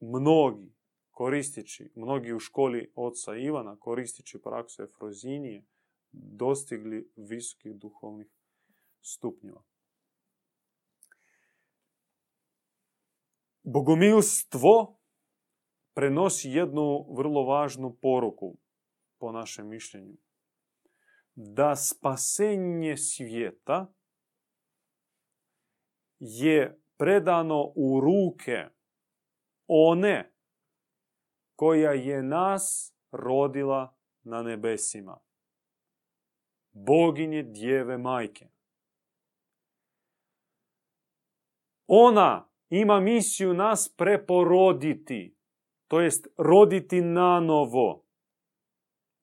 Mnogi 0.00 0.72
koristići, 1.10 1.90
mnogi 1.94 2.32
u 2.32 2.38
školi 2.38 2.92
oca 2.94 3.36
Ivana 3.36 3.76
koristići 3.76 4.42
praksu 4.42 4.82
Efrozinije, 4.82 5.64
dostigli 6.12 7.12
visokih 7.16 7.74
duhovnih 7.74 8.28
stupnjeva. 9.00 9.62
Bogomilstvo 13.62 14.98
prenosi 15.94 16.50
jednu 16.50 17.14
vrlo 17.16 17.44
važnu 17.44 17.98
poruku, 18.02 18.58
po 19.18 19.32
našem 19.32 19.68
mišljenju. 19.68 20.16
Da 21.34 21.76
spasenje 21.76 22.96
svijeta 22.96 23.92
je 26.18 26.80
predano 26.96 27.72
u 27.76 28.00
ruke 28.00 28.68
one 29.66 30.34
koja 31.54 31.92
je 31.92 32.22
nas 32.22 32.94
rodila 33.10 33.96
na 34.22 34.42
nebesima. 34.42 35.20
Boginje 36.72 37.42
djeve 37.42 37.98
majke. 37.98 38.48
Ona 41.86 42.48
ima 42.68 43.00
misiju 43.00 43.54
nas 43.54 43.94
preporoditi, 43.96 45.36
to 45.88 46.00
jest 46.00 46.26
roditi 46.36 47.00
na 47.00 47.40
novo. 47.40 48.04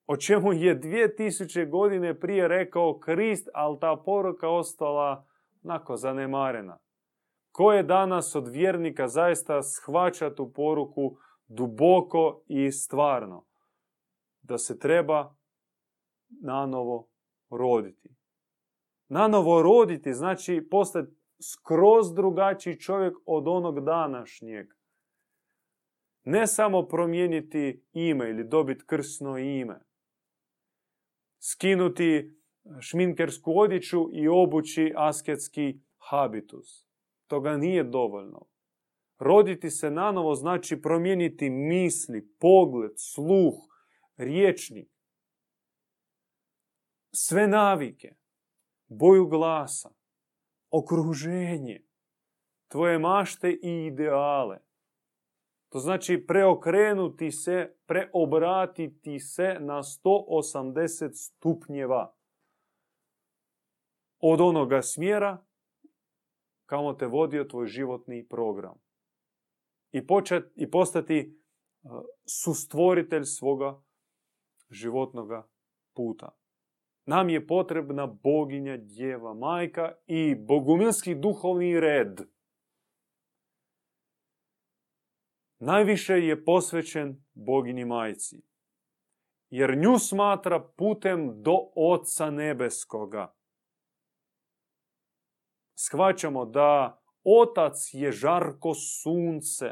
O 0.08 0.18
čemu 0.18 0.54
je 0.54 0.80
2000 0.80 1.70
godine 1.70 2.20
prije 2.20 2.47
rekao 2.47 3.00
Krist, 3.00 3.50
ali 3.54 3.80
ta 3.80 4.02
poruka 4.06 4.50
ostala 4.50 5.28
nako 5.62 5.95
zanemarena. 5.95 6.78
Ko 7.52 7.72
je 7.72 7.84
danas 7.84 8.36
od 8.36 8.47
vjernika 8.47 9.08
zaista 9.08 9.64
shvaća 9.64 10.36
tu 10.36 10.54
poruku 10.54 11.18
duboko 11.47 12.43
i 12.47 12.72
stvarno? 12.72 13.45
Da 14.41 14.58
se 14.58 14.80
treba 14.80 15.36
nanovo 16.41 17.10
roditi. 17.50 18.10
Nanovo 19.08 19.62
roditi 19.62 20.14
znači 20.14 20.68
postati 20.72 21.12
skroz 21.52 22.14
drugačiji 22.14 22.80
čovjek 22.80 23.18
od 23.26 23.47
onog 23.47 23.86
današnjeg. 23.86 24.68
Ne 26.24 26.47
samo 26.47 26.88
promijeniti 26.88 27.84
ime 27.91 28.30
ili 28.30 28.43
dobiti 28.47 28.84
krsno 28.86 29.38
ime. 29.38 29.80
Skinuti 31.39 32.39
šminkersku 32.80 33.60
odjeću 33.60 34.10
i 34.14 34.28
obući 34.28 34.93
asketski 34.95 35.80
habitus. 35.97 36.88
Toga 37.28 37.58
nije 37.58 37.84
dovoljno. 37.84 38.45
Roditi 39.20 39.70
se 39.70 39.91
nanovo 39.91 40.36
znači 40.36 40.82
promijeniti 40.82 41.50
misli, 41.50 42.28
pogled, 42.39 42.91
sluh, 42.95 43.54
riječnik. 44.18 44.89
Sve 47.22 47.47
navike, 47.47 48.15
boju 48.88 49.28
glasa, 49.28 49.89
okruženje, 50.70 51.84
tvoje 52.67 52.99
mašte 52.99 53.51
i 53.51 53.86
ideale. 53.86 54.59
To 55.70 55.80
znači 55.80 56.26
preokrenuti 56.28 57.32
se, 57.32 57.76
preobratiti 57.86 59.20
se 59.20 59.57
na 59.59 59.84
180 59.84 61.09
stupnjeva. 61.13 62.15
Od 64.20 64.41
onoga 64.41 64.82
smjera 64.82 65.45
kamo 66.65 66.93
te 66.93 67.05
vodio 67.05 67.43
tvoj 67.43 67.67
životni 67.67 68.28
program. 68.28 68.80
I, 69.91 70.07
počet, 70.07 70.51
i 70.55 70.72
postati 70.72 71.41
sustvoritelj 72.26 73.24
svoga 73.24 73.82
životnoga 74.70 75.47
puta. 75.93 76.39
Nam 77.10 77.30
je 77.30 77.47
potrebna 77.47 78.07
boginja, 78.07 78.78
djeva, 78.78 79.34
majka 79.34 79.91
i 80.07 80.36
bogumilski 80.36 81.16
duhovni 81.16 81.80
red. 81.80 82.22
Najviše 85.60 86.14
je 86.14 86.45
posvećen 86.45 87.26
bogini 87.34 87.86
majci. 87.86 88.41
Jer 89.49 89.78
nju 89.78 89.99
smatra 89.99 90.60
putem 90.78 91.41
do 91.41 91.57
Oca 91.76 92.30
Nebeskoga. 92.30 93.34
Shvaćamo 95.76 96.45
da 96.45 97.01
Otac 97.24 97.93
je 97.93 98.12
žarko 98.12 98.74
sunce. 98.74 99.70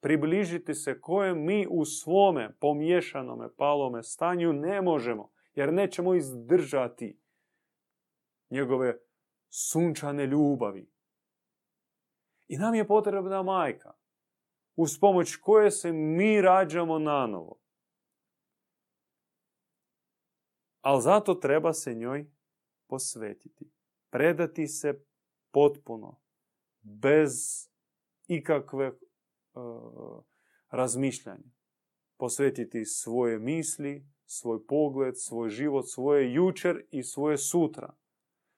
Približiti 0.00 0.74
se 0.74 1.00
koje 1.00 1.34
mi 1.34 1.66
u 1.70 1.84
svome 1.84 2.56
pomješanome 2.60 3.48
palome 3.56 4.02
stanju 4.02 4.52
ne 4.52 4.82
možemo 4.82 5.39
jer 5.54 5.72
nećemo 5.72 6.14
izdržati 6.14 7.20
njegove 8.50 8.98
sunčane 9.48 10.26
ljubavi. 10.26 10.90
I 12.48 12.58
nam 12.58 12.74
je 12.74 12.86
potrebna 12.86 13.42
majka, 13.42 13.92
uz 14.76 14.98
pomoć 15.00 15.36
koje 15.36 15.70
se 15.70 15.92
mi 15.92 16.40
rađamo 16.40 16.98
na 16.98 17.26
novo. 17.26 17.60
Ali 20.80 21.02
zato 21.02 21.34
treba 21.34 21.72
se 21.72 21.94
njoj 21.94 22.30
posvetiti. 22.86 23.70
Predati 24.10 24.66
se 24.66 25.04
potpuno, 25.50 26.20
bez 26.80 27.30
ikakve 28.26 28.88
uh, 28.88 30.24
razmišljanja. 30.70 31.50
Posvetiti 32.16 32.84
svoje 32.84 33.38
misli, 33.38 34.06
svoj 34.32 34.66
pogled, 34.66 35.14
svoj 35.18 35.50
život, 35.50 35.88
svoje 35.88 36.34
jučer 36.34 36.84
i 36.90 37.02
svoje 37.02 37.38
sutra, 37.38 37.94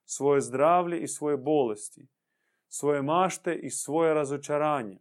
svoje 0.04 0.40
zdravlje 0.40 1.00
i 1.02 1.08
svoje 1.08 1.36
bolesti, 1.36 2.08
svoje 2.68 3.02
mašte 3.02 3.54
i 3.54 3.70
svoje 3.70 4.14
razočaranje, 4.14 4.98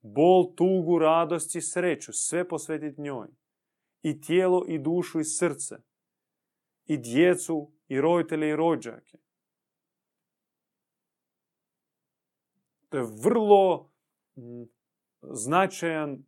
bol, 0.00 0.54
tugu, 0.54 0.98
radost 0.98 1.56
i 1.56 1.60
sreću, 1.60 2.12
sve 2.12 2.48
posvetiti 2.48 3.00
njoj. 3.00 3.28
I 4.02 4.20
tijelo 4.20 4.64
i 4.68 4.78
dušu 4.78 5.20
i 5.20 5.24
srce, 5.24 5.76
i 6.86 6.96
djecu 6.96 7.72
i 7.88 8.00
roditelje 8.00 8.48
i 8.48 8.56
rođake. 8.56 9.18
To 12.88 12.96
je 12.96 13.04
vrlo 13.24 13.90
značajan 15.22 16.24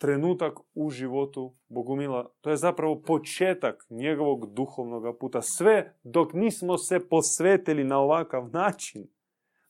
trenutak 0.00 0.58
u 0.74 0.90
životu 0.90 1.54
Bogumila. 1.68 2.32
To 2.40 2.50
je 2.50 2.56
zapravo 2.56 3.02
početak 3.02 3.86
njegovog 3.90 4.54
duhovnog 4.54 5.18
puta. 5.18 5.42
Sve 5.42 5.98
dok 6.02 6.32
nismo 6.32 6.78
se 6.78 7.08
posvetili 7.08 7.84
na 7.84 7.98
ovakav 7.98 8.50
način, 8.50 9.08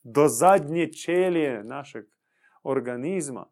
do 0.03 0.28
zadnje 0.28 0.93
čelije 0.93 1.64
našeg 1.64 2.05
organizma, 2.62 3.51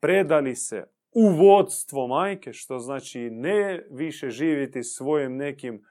predali 0.00 0.56
se 0.56 0.84
u 1.12 1.28
vodstvo 1.28 2.06
majke, 2.06 2.52
što 2.52 2.78
znači 2.78 3.30
ne 3.30 3.86
više 3.90 4.30
živjeti 4.30 4.82
svojim 4.82 5.36
nekim 5.36 5.84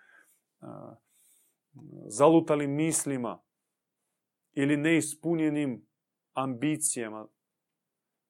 zalutalim 2.08 2.72
mislima 2.72 3.44
ili 4.54 4.78
neispunjenim 4.78 5.88
ambicijama, 6.34 7.28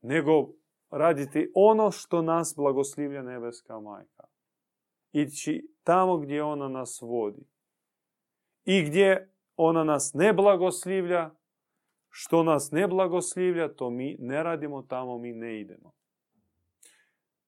nego 0.01 0.53
raditi 0.89 1.51
ono 1.55 1.91
što 1.91 2.21
nas 2.21 2.53
blagoslivlja 2.57 3.21
nebeska 3.21 3.79
majka. 3.79 4.23
Ići 5.11 5.67
tamo 5.83 6.17
gdje 6.17 6.43
ona 6.43 6.69
nas 6.69 7.01
vodi. 7.01 7.45
I 8.65 8.83
gdje 8.83 9.33
ona 9.55 9.83
nas 9.83 10.11
ne 10.13 10.33
blagoslivlja, 10.33 11.31
Što 12.19 12.43
nas 12.43 12.71
ne 12.71 12.88
blagoslivlja, 12.88 13.73
to 13.75 13.89
mi 13.89 14.15
ne 14.19 14.43
radimo, 14.43 14.81
tamo 14.81 15.17
mi 15.17 15.33
ne 15.33 15.59
idemo. 15.59 15.91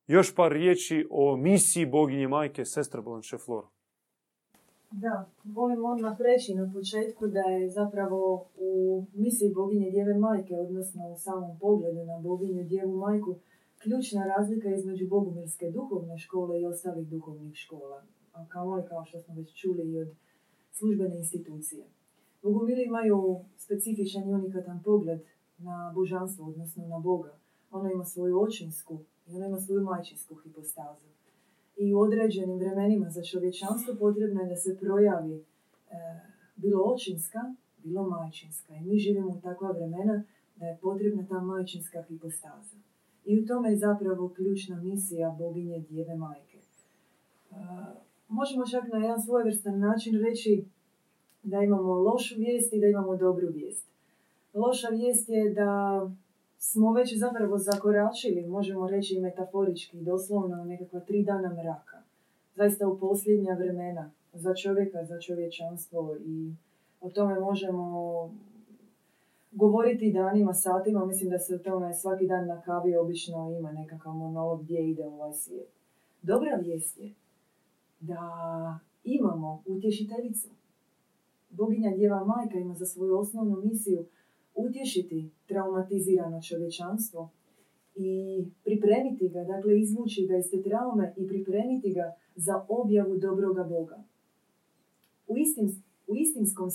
Još 0.07 0.35
par 0.35 0.51
riječi 0.51 1.07
o 1.09 1.37
misiji 1.37 1.85
boginje 1.85 2.27
majke, 2.27 2.65
sestra 2.65 3.01
Blanche 3.01 3.37
Flor. 3.37 3.65
Da, 4.91 5.29
volim 5.43 5.85
odmah 5.85 6.21
reći 6.21 6.55
na 6.55 6.71
početku 6.73 7.27
da 7.27 7.39
je 7.39 7.69
zapravo 7.69 8.45
u 8.57 9.03
misiji 9.13 9.53
boginje 9.53 9.91
Djeve 9.91 10.13
Majke, 10.13 10.55
odnosno 10.55 11.09
u 11.09 11.17
samom 11.17 11.59
pogledu 11.59 12.05
na 12.05 12.19
boginju 12.19 12.63
Djevu 12.63 12.97
Majku, 12.97 13.35
ključna 13.81 14.25
razlika 14.25 14.69
između 14.69 15.07
bogumirske 15.07 15.71
duhovne 15.71 16.17
škole 16.17 16.61
i 16.61 16.65
ostalih 16.65 17.07
duhovnih 17.07 17.55
škola. 17.55 18.03
A 18.33 18.45
kao 18.47 18.83
kao 18.89 19.05
što 19.05 19.19
smo 19.19 19.35
već 19.35 19.61
čuli 19.61 19.91
i 19.91 19.99
od 19.99 20.07
službene 20.71 21.17
institucije. 21.17 21.85
Bogumili 22.43 22.83
imaju 22.83 23.39
specifičan 23.57 24.29
i 24.29 24.33
unikatan 24.33 24.83
pogled 24.83 25.19
na 25.57 25.91
božanstvo, 25.95 26.47
odnosno 26.47 26.87
na 26.87 26.99
Boga. 26.99 27.37
Ono 27.71 27.91
ima 27.91 28.05
svoju 28.05 28.41
očinsku 28.41 28.99
i 29.27 29.35
ono 29.35 29.45
ima 29.45 29.59
svoju 29.59 29.81
majčinsku 29.81 30.35
hipostazu. 30.35 31.07
I 31.79 31.93
u 31.93 31.99
određenim 31.99 32.57
vremenima 32.59 33.09
za 33.09 33.23
čovječanstvo 33.23 33.95
potrebno 33.99 34.41
je 34.41 34.49
da 34.49 34.55
se 34.55 34.77
projavi 34.81 35.35
e, 35.35 35.43
bilo 36.55 36.83
očinska, 36.83 37.39
bilo 37.77 38.09
majčinska. 38.09 38.73
I 38.75 38.81
mi 38.81 38.97
živimo 38.97 39.29
u 39.31 39.41
takva 39.41 39.71
vremena 39.71 40.23
da 40.55 40.65
je 40.65 40.79
potrebna 40.81 41.25
ta 41.29 41.39
majčinska 41.39 42.01
hipostaza. 42.01 42.77
I 43.25 43.39
u 43.39 43.45
tome 43.45 43.69
je 43.69 43.77
zapravo 43.77 44.29
ključna 44.29 44.81
misija 44.81 45.35
boginje 45.39 45.79
Djeve 45.89 46.15
Majke. 46.15 46.57
E, 46.57 47.55
možemo 48.27 48.65
čak 48.65 48.83
na 48.93 48.99
jedan 48.99 49.21
svojevrstan 49.21 49.79
način 49.79 50.13
reći 50.25 50.65
da 51.43 51.61
imamo 51.61 51.93
lošu 51.93 52.35
vijest 52.37 52.73
i 52.73 52.79
da 52.79 52.87
imamo 52.87 53.17
dobru 53.17 53.47
vijest. 53.53 53.85
Loša 54.53 54.87
vijest 54.87 55.29
je 55.29 55.53
da 55.53 55.71
smo 56.59 56.93
već 56.93 57.17
zapravo 57.17 57.57
zakoračili, 57.57 58.47
možemo 58.47 58.87
reći 58.87 59.19
metaforički, 59.19 60.01
doslovno 60.01 60.65
nekakva 60.65 60.99
tri 60.99 61.23
dana 61.23 61.53
mraka. 61.53 61.97
Zaista 62.55 62.87
u 62.87 62.99
posljednja 62.99 63.53
vremena 63.53 64.11
za 64.33 64.55
čovjeka, 64.55 65.05
za 65.05 65.19
čovječanstvo 65.19 66.15
i 66.25 66.53
o 67.01 67.09
tome 67.09 67.39
možemo 67.39 67.85
govoriti 69.51 70.13
danima, 70.13 70.53
satima. 70.53 71.05
Mislim 71.05 71.29
da 71.29 71.39
se 71.39 71.55
o 71.55 71.57
tome 71.57 71.93
svaki 71.93 72.27
dan 72.27 72.47
na 72.47 72.61
kavi 72.61 72.95
obično 72.95 73.55
ima 73.59 73.71
nekakav 73.71 74.13
monolog 74.13 74.63
gdje 74.63 74.89
ide 74.89 75.05
ovaj 75.05 75.33
svijet. 75.33 75.69
Dobra 76.21 76.55
vijest 76.61 76.97
je 76.97 77.13
da 77.99 78.19
imamo 79.03 79.63
utješiteljicu. 79.65 80.49
Boginja 81.49 81.91
Djeva 81.91 82.23
Majka 82.23 82.57
ima 82.57 82.73
za 82.73 82.85
svoju 82.85 83.17
osnovnu 83.17 83.61
misiju 83.63 84.05
utješiti 84.67 85.29
traumatizirano 85.47 86.41
čovječanstvo 86.41 87.29
i 87.95 88.43
pripremiti 88.63 89.29
ga, 89.29 89.43
dakle 89.43 89.79
izvući 89.79 90.27
ga 90.27 90.37
iz 90.37 90.51
te 90.51 90.61
traume 90.61 91.13
i 91.17 91.27
pripremiti 91.27 91.93
ga 91.93 92.13
za 92.35 92.65
objavu 92.69 93.17
dobroga 93.17 93.63
Boga. 93.63 94.03
U, 95.27 95.37
istim, 95.37 95.83
u, 96.07 96.15
istinskom, 96.15 96.69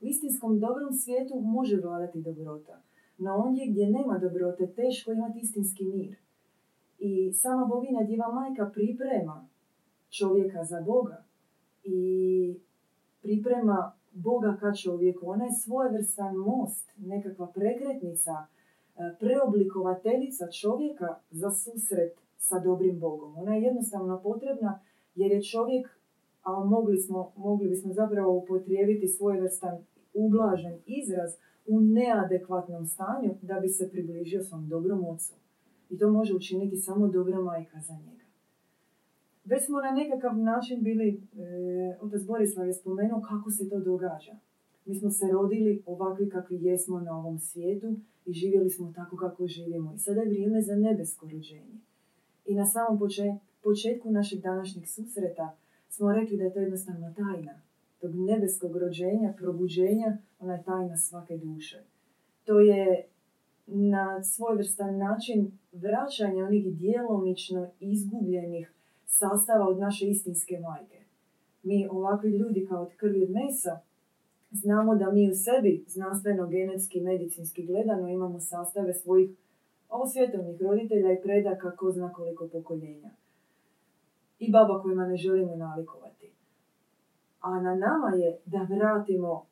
u 0.00 0.06
istinskom 0.06 0.60
dobrom 0.60 0.92
svijetu 0.92 1.40
može 1.40 1.76
vladati 1.76 2.22
dobrota. 2.22 2.82
No 3.18 3.36
ondje 3.36 3.66
gdje 3.66 3.90
nema 3.90 4.18
dobrote, 4.18 4.66
teško 4.66 5.12
imati 5.12 5.38
istinski 5.38 5.84
mir. 5.84 6.16
I 6.98 7.32
sama 7.32 7.66
bogina 7.66 8.02
Djeva 8.02 8.32
Majka 8.32 8.70
priprema 8.74 9.48
čovjeka 10.10 10.64
za 10.64 10.80
Boga 10.80 11.24
i 11.84 12.54
priprema 13.22 13.92
Boga 14.12 14.56
ka 14.60 14.74
čovjeku. 14.74 15.30
Ona 15.30 15.44
je 15.44 15.52
svojevrstan 15.52 16.36
most, 16.36 16.90
nekakva 16.96 17.46
prekretnica, 17.46 18.32
e, 18.32 18.46
preoblikovateljica 19.20 20.50
čovjeka 20.50 21.18
za 21.30 21.50
susret 21.50 22.12
sa 22.36 22.58
dobrim 22.58 23.00
Bogom. 23.00 23.38
Ona 23.38 23.54
je 23.54 23.62
jednostavno 23.62 24.20
potrebna 24.22 24.80
jer 25.14 25.32
je 25.32 25.42
čovjek, 25.42 25.88
a 26.42 26.64
mogli, 26.64 26.98
smo, 26.98 27.32
mogli 27.36 27.68
bismo 27.68 27.92
zapravo 27.92 28.36
upotrijebiti 28.36 29.08
svojevrstan 29.08 29.78
ublažen 30.14 30.78
izraz 30.86 31.30
u 31.66 31.80
neadekvatnom 31.80 32.86
stanju 32.86 33.34
da 33.42 33.60
bi 33.60 33.68
se 33.68 33.90
približio 33.90 34.44
svom 34.44 34.68
dobrom 34.68 35.04
ocu. 35.04 35.34
I 35.90 35.98
to 35.98 36.10
može 36.10 36.34
učiniti 36.34 36.76
samo 36.76 37.08
dobra 37.08 37.40
majka 37.40 37.80
za 37.80 37.92
njega. 37.92 38.17
Već 39.50 39.64
smo 39.64 39.80
na 39.80 39.90
nekakav 39.90 40.38
način 40.38 40.82
bili, 40.82 41.08
e, 41.08 41.98
otac 42.00 42.22
Borislav 42.26 42.66
je 42.66 42.74
spomenuo 42.74 43.20
kako 43.20 43.50
se 43.50 43.68
to 43.68 43.80
događa. 43.80 44.34
Mi 44.86 44.94
smo 44.94 45.10
se 45.10 45.24
rodili 45.32 45.82
ovakvi 45.86 46.30
kakvi 46.30 46.64
jesmo 46.64 47.00
na 47.00 47.18
ovom 47.18 47.38
svijetu 47.38 47.94
i 48.26 48.32
živjeli 48.32 48.70
smo 48.70 48.92
tako 48.96 49.16
kako 49.16 49.46
živimo. 49.46 49.94
I 49.94 49.98
sada 49.98 50.20
je 50.20 50.28
vrijeme 50.28 50.62
za 50.62 50.74
nebesko 50.74 51.28
rođenje. 51.32 51.78
I 52.46 52.54
na 52.54 52.66
samom 52.66 52.98
početku 53.62 54.10
našeg 54.10 54.40
današnjeg 54.40 54.86
susreta 54.86 55.56
smo 55.88 56.12
rekli 56.12 56.36
da 56.36 56.44
je 56.44 56.52
to 56.52 56.60
jednostavno 56.60 57.14
tajna. 57.16 57.60
Tog 58.00 58.14
nebeskog 58.14 58.76
rođenja, 58.76 59.34
probuđenja, 59.38 60.18
ona 60.40 60.54
je 60.54 60.62
tajna 60.62 60.96
svake 60.96 61.36
duše. 61.36 61.82
To 62.44 62.60
je 62.60 63.06
na 63.66 64.22
svojvrstan 64.22 64.98
način 64.98 65.50
vraćanje 65.72 66.44
onih 66.44 66.66
djelomično 66.76 67.70
izgubljenih 67.80 68.72
sastava 69.08 69.68
od 69.68 69.78
naše 69.78 70.06
istinske 70.06 70.58
majke. 70.58 70.98
Mi 71.62 71.88
ovakvi 71.90 72.30
ljudi 72.30 72.66
kao 72.68 72.82
od 72.82 72.94
krvi 72.96 73.22
od 73.22 73.30
mesa 73.30 73.80
znamo 74.50 74.94
da 74.94 75.10
mi 75.10 75.30
u 75.30 75.34
sebi 75.34 75.84
znanstveno, 75.86 76.46
genetski, 76.46 77.00
medicinski 77.00 77.66
gledano 77.66 78.08
imamo 78.08 78.40
sastave 78.40 78.94
svojih 78.94 79.30
svjetovnih 80.12 80.62
roditelja 80.62 81.12
i 81.12 81.22
predaka 81.22 81.76
ko 81.76 81.90
zna 81.92 82.12
koliko 82.12 82.48
pokoljenja. 82.48 83.10
I 84.38 84.52
baba 84.52 84.82
kojima 84.82 85.06
ne 85.06 85.16
želimo 85.16 85.56
nalikovati. 85.56 86.30
A 87.40 87.60
na 87.60 87.74
nama 87.74 88.16
je 88.16 88.38
da 88.46 88.66
vratimo 88.70 89.46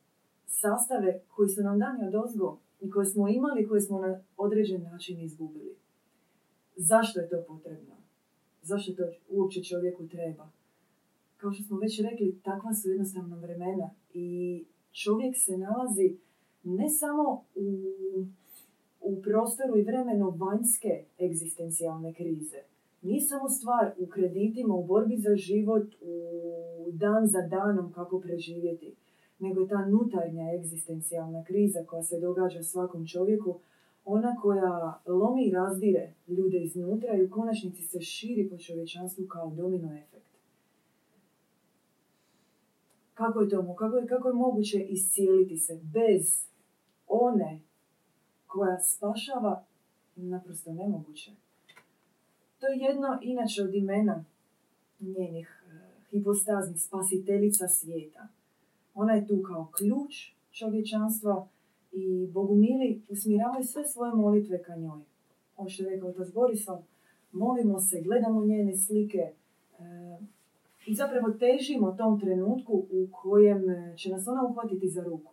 sastave 0.47 1.21
koji 1.35 1.49
su 1.49 1.63
nam 1.63 1.79
dani 1.79 2.09
od 2.09 2.15
ozgo 2.15 2.59
i 2.81 2.91
koje 2.91 3.07
smo 3.07 3.29
imali, 3.29 3.69
koje 3.69 3.81
smo 3.81 4.01
na 4.01 4.21
određen 4.37 4.83
način 4.83 5.21
izgubili. 5.21 5.77
Zašto 6.77 7.21
je 7.21 7.29
to 7.29 7.45
potrebno? 7.49 7.96
Zašto 8.67 8.93
to 8.93 9.03
uopće 9.31 9.63
čovjeku 9.63 10.09
treba. 10.09 10.49
Kao 11.37 11.53
što 11.53 11.65
smo 11.65 11.79
već 11.79 12.01
rekli, 12.01 12.39
takva 12.45 12.75
su 12.75 12.91
jednostavno 12.91 13.37
vremena 13.37 13.91
i 14.15 14.65
čovjek 14.93 15.37
se 15.37 15.59
nalazi 15.59 16.17
ne 16.65 16.91
samo 16.91 17.45
u, 17.55 17.67
u 19.01 19.23
prostoru 19.23 19.79
i 19.79 19.83
vremenu 19.83 20.31
vanjske 20.31 21.05
egzistencijalne 21.21 22.15
krize. 22.15 22.61
Nije 23.03 23.21
samo 23.21 23.49
stvar 23.49 23.93
u 23.99 24.07
kreditima, 24.07 24.75
u 24.75 24.85
borbi 24.85 25.17
za 25.17 25.37
život, 25.37 25.87
u 26.01 26.91
dan 26.93 27.27
za 27.27 27.43
danom 27.43 27.93
kako 27.93 28.21
preživjeti, 28.21 28.95
nego 29.39 29.61
je 29.61 29.69
ta 29.69 29.87
nutarnja 29.87 30.55
egzistencijalna 30.55 31.45
kriza 31.45 31.85
koja 31.87 32.03
se 32.03 32.21
događa 32.21 32.63
svakom 32.63 33.07
čovjeku, 33.07 33.61
ona 34.09 34.37
koja 34.43 35.01
lomi 35.07 35.47
i 35.47 35.53
razdire 35.53 36.13
ljude 36.29 36.59
iznutra 36.63 37.17
i 37.17 37.25
u 37.25 37.31
konačnici 37.31 37.83
se 37.83 38.01
širi 38.01 38.49
po 38.51 38.59
čovječanstvu 38.59 39.27
kao 39.27 39.51
domino 39.51 39.97
efekt. 39.97 40.27
Kako 43.15 43.41
je 43.41 43.49
to, 43.49 43.75
kako 43.75 43.97
je, 43.97 44.07
kako 44.07 44.29
je 44.29 44.35
moguće 44.35 44.79
iscijeliti 44.79 45.59
se 45.59 45.81
bez 45.83 46.47
one 47.07 47.61
koja 48.47 48.81
spašava? 48.81 49.65
Naprosto 50.17 50.73
nemoguće. 50.73 51.31
To 52.59 52.67
je 52.67 52.79
jedno 52.79 53.19
inače 53.23 53.63
od 53.63 53.75
imena 53.75 54.25
njenih 55.01 55.65
eh, 55.67 55.79
hipostaznih 56.11 56.83
spasiteljica 56.83 57.69
svijeta. 57.69 58.29
Ona 58.95 59.13
je 59.13 59.27
tu 59.27 59.43
kao 59.43 59.69
ključ 59.77 60.33
čovječanstva, 60.51 61.49
i 61.97 62.27
bogumili 62.27 63.03
usmjeravaju 63.09 63.65
sve 63.65 63.85
svoje 63.85 64.15
molitve 64.15 64.63
ka 64.63 64.77
njoj. 64.77 65.01
Ovo 65.57 65.69
što 65.69 65.83
je 65.83 65.91
rekao 65.91 66.09
otac 66.09 66.33
Borislav, 66.35 66.83
molimo 67.33 67.81
se, 67.81 68.03
gledamo 68.03 68.45
njene 68.45 68.77
slike 68.77 69.19
e, 69.19 69.33
i 70.87 70.95
zapravo 70.95 71.31
težimo 71.31 71.93
tom 71.93 72.21
trenutku 72.21 72.73
u 72.73 73.09
kojem 73.13 73.63
će 73.97 74.11
nas 74.11 74.29
ona 74.29 74.47
uhvatiti 74.47 74.89
za 74.89 75.05
ruku. 75.05 75.33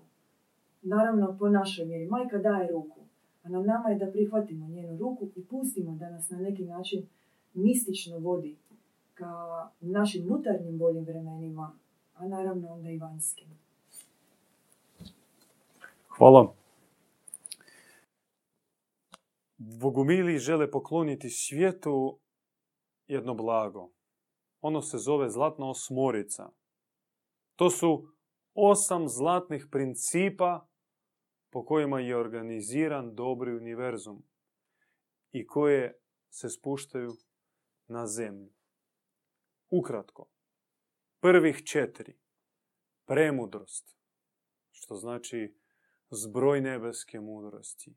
Naravno, 0.82 1.36
po 1.40 1.50
našoj 1.50 1.86
mjeri. 1.86 2.08
Majka 2.08 2.38
daje 2.38 2.72
ruku, 2.72 3.00
a 3.44 3.50
na 3.50 3.62
nama 3.62 3.90
je 3.90 3.98
da 3.98 4.12
prihvatimo 4.12 4.68
njenu 4.68 4.98
ruku 4.98 5.28
i 5.36 5.44
pustimo 5.44 5.96
da 5.96 6.10
nas 6.10 6.30
na 6.30 6.38
neki 6.38 6.66
način 6.66 7.06
mistično 7.54 8.20
vodi 8.20 8.56
ka 9.14 9.32
našim 9.82 10.26
unutarnjim 10.26 10.78
boljim 10.78 11.04
vremenima, 11.04 11.72
a 12.16 12.28
naravno 12.28 12.74
onda 12.74 12.90
i 12.90 12.98
vanjskim. 12.98 13.63
Hvala. 16.18 16.56
Bogumili 19.58 20.40
žele 20.40 20.72
pokloniti 20.72 21.30
svijetu 21.30 22.20
jedno 23.08 23.34
blago. 23.34 23.92
Ono 24.62 24.82
se 24.82 24.98
zove 24.98 25.30
zlatna 25.30 25.70
osmorica. 25.70 26.50
To 27.56 27.70
su 27.70 28.08
osam 28.54 29.10
zlatnih 29.10 29.68
principa 29.72 30.68
po 31.52 31.66
kojima 31.66 32.00
je 32.00 32.18
organiziran 32.18 33.16
dobri 33.16 33.56
univerzum 33.56 34.24
i 35.32 35.48
koje 35.48 36.00
se 36.30 36.50
spuštaju 36.50 37.12
na 37.88 38.08
zemlju. 38.08 38.54
Ukratko, 39.70 40.30
prvih 41.20 41.64
četiri. 41.66 42.18
Premudrost, 43.06 43.98
što 44.72 44.96
znači 44.96 45.63
zbroj 46.14 46.62
nebeske 46.62 47.20
mudrosti. 47.20 47.96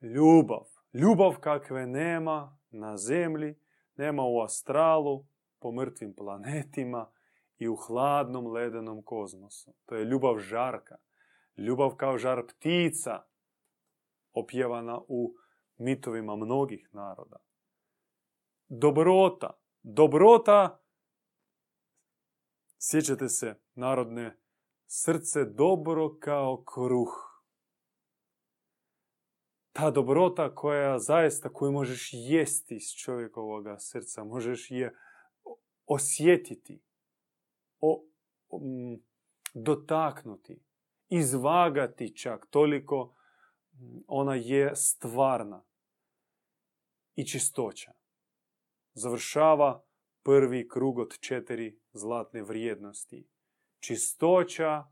Ljubav. 0.00 0.66
Ljubav 0.92 1.36
kakve 1.40 1.86
nema 1.86 2.58
na 2.70 2.96
zemlji, 2.96 3.58
nema 3.96 4.22
u 4.22 4.40
astralu, 4.40 5.24
po 5.58 5.72
mrtvim 5.72 6.14
planetima 6.14 7.10
i 7.58 7.68
u 7.68 7.76
hladnom 7.76 8.46
ledenom 8.46 9.02
kozmosu. 9.02 9.74
To 9.86 9.94
je 9.94 10.04
ljubav 10.04 10.38
žarka. 10.38 10.96
Ljubav 11.56 11.94
kao 11.96 12.18
žar 12.18 12.46
ptica, 12.46 13.22
opjevana 14.32 15.00
u 15.08 15.34
mitovima 15.76 16.36
mnogih 16.36 16.88
naroda. 16.92 17.36
Dobrota. 18.68 19.50
Dobrota, 19.82 20.80
sjećate 22.78 23.28
se 23.28 23.54
narodne, 23.74 24.36
srce 24.86 25.44
dobro 25.44 26.16
kao 26.20 26.62
kruh. 26.64 27.29
Ta 29.72 29.90
dobrota 29.90 30.54
koja 30.54 30.98
zaista, 30.98 31.52
koju 31.52 31.72
možeš 31.72 32.10
jesti 32.12 32.74
iz 32.74 32.92
čovjekovoga 32.92 33.78
srca, 33.78 34.24
možeš 34.24 34.70
je 34.70 34.94
osjetiti, 35.86 36.82
o, 37.80 38.04
dotaknuti, 39.54 40.62
izvagati 41.08 42.16
čak, 42.16 42.46
toliko 42.50 43.14
ona 44.06 44.34
je 44.34 44.76
stvarna 44.76 45.64
i 47.14 47.26
čistoća. 47.26 47.92
Završava 48.92 49.84
prvi 50.22 50.68
krug 50.68 50.98
od 50.98 51.18
četiri 51.20 51.80
zlatne 51.92 52.42
vrijednosti. 52.42 53.28
Čistoća 53.80 54.84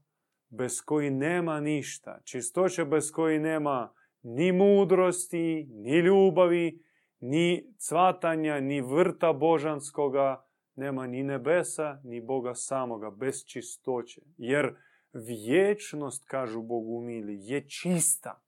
bez 0.48 0.80
koji 0.84 1.10
nema 1.10 1.60
ništa. 1.60 2.20
Čistoća 2.24 2.84
bez 2.84 3.10
koji 3.10 3.38
nema 3.38 3.94
ni 4.22 4.52
mudrosti, 4.52 5.66
ni 5.70 5.98
ljubavi, 5.98 6.82
ni 7.20 7.74
cvatanja, 7.78 8.60
ni 8.60 8.80
vrta 8.80 9.32
božanskoga, 9.32 10.48
nema 10.74 11.06
ni 11.06 11.22
nebesa, 11.22 12.00
ni 12.04 12.20
Boga 12.20 12.54
samoga, 12.54 13.10
bez 13.10 13.44
čistoće. 13.46 14.22
Jer 14.36 14.76
vječnost, 15.12 16.24
kažu 16.26 16.62
Bogu 16.62 17.00
mili, 17.00 17.38
je 17.40 17.68
čista. 17.68 18.42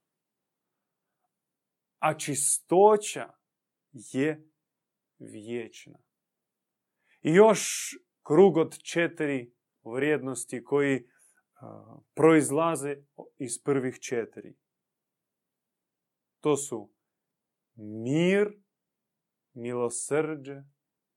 A 1.99 2.17
čistoća 2.17 3.29
je 3.91 4.47
vječna. 5.19 5.99
I 7.21 7.33
još 7.33 7.89
krug 8.23 8.57
od 8.57 8.77
četiri 8.77 9.53
vrijednosti 9.83 10.63
koji 10.63 11.07
proizlaze 12.13 12.95
iz 13.37 13.63
prvih 13.63 13.99
četiri. 13.99 14.55
To 16.41 16.57
su 16.57 16.93
mir, 17.75 18.61
milosrđe, 19.53 20.63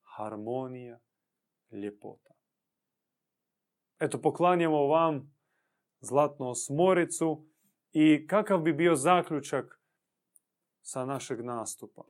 harmonija, 0.03 1.01
ljepota. 1.71 2.35
Eto, 3.99 4.21
poklanjamo 4.21 4.87
vam 4.87 5.35
zlatnu 6.01 6.49
osmoricu 6.49 7.47
i 7.93 8.27
kakav 8.27 8.61
bi 8.61 8.73
bio 8.73 8.97
zaključak 8.97 9.81
sa 10.81 11.05
našeg 11.05 11.41
nastupa. 11.41 12.05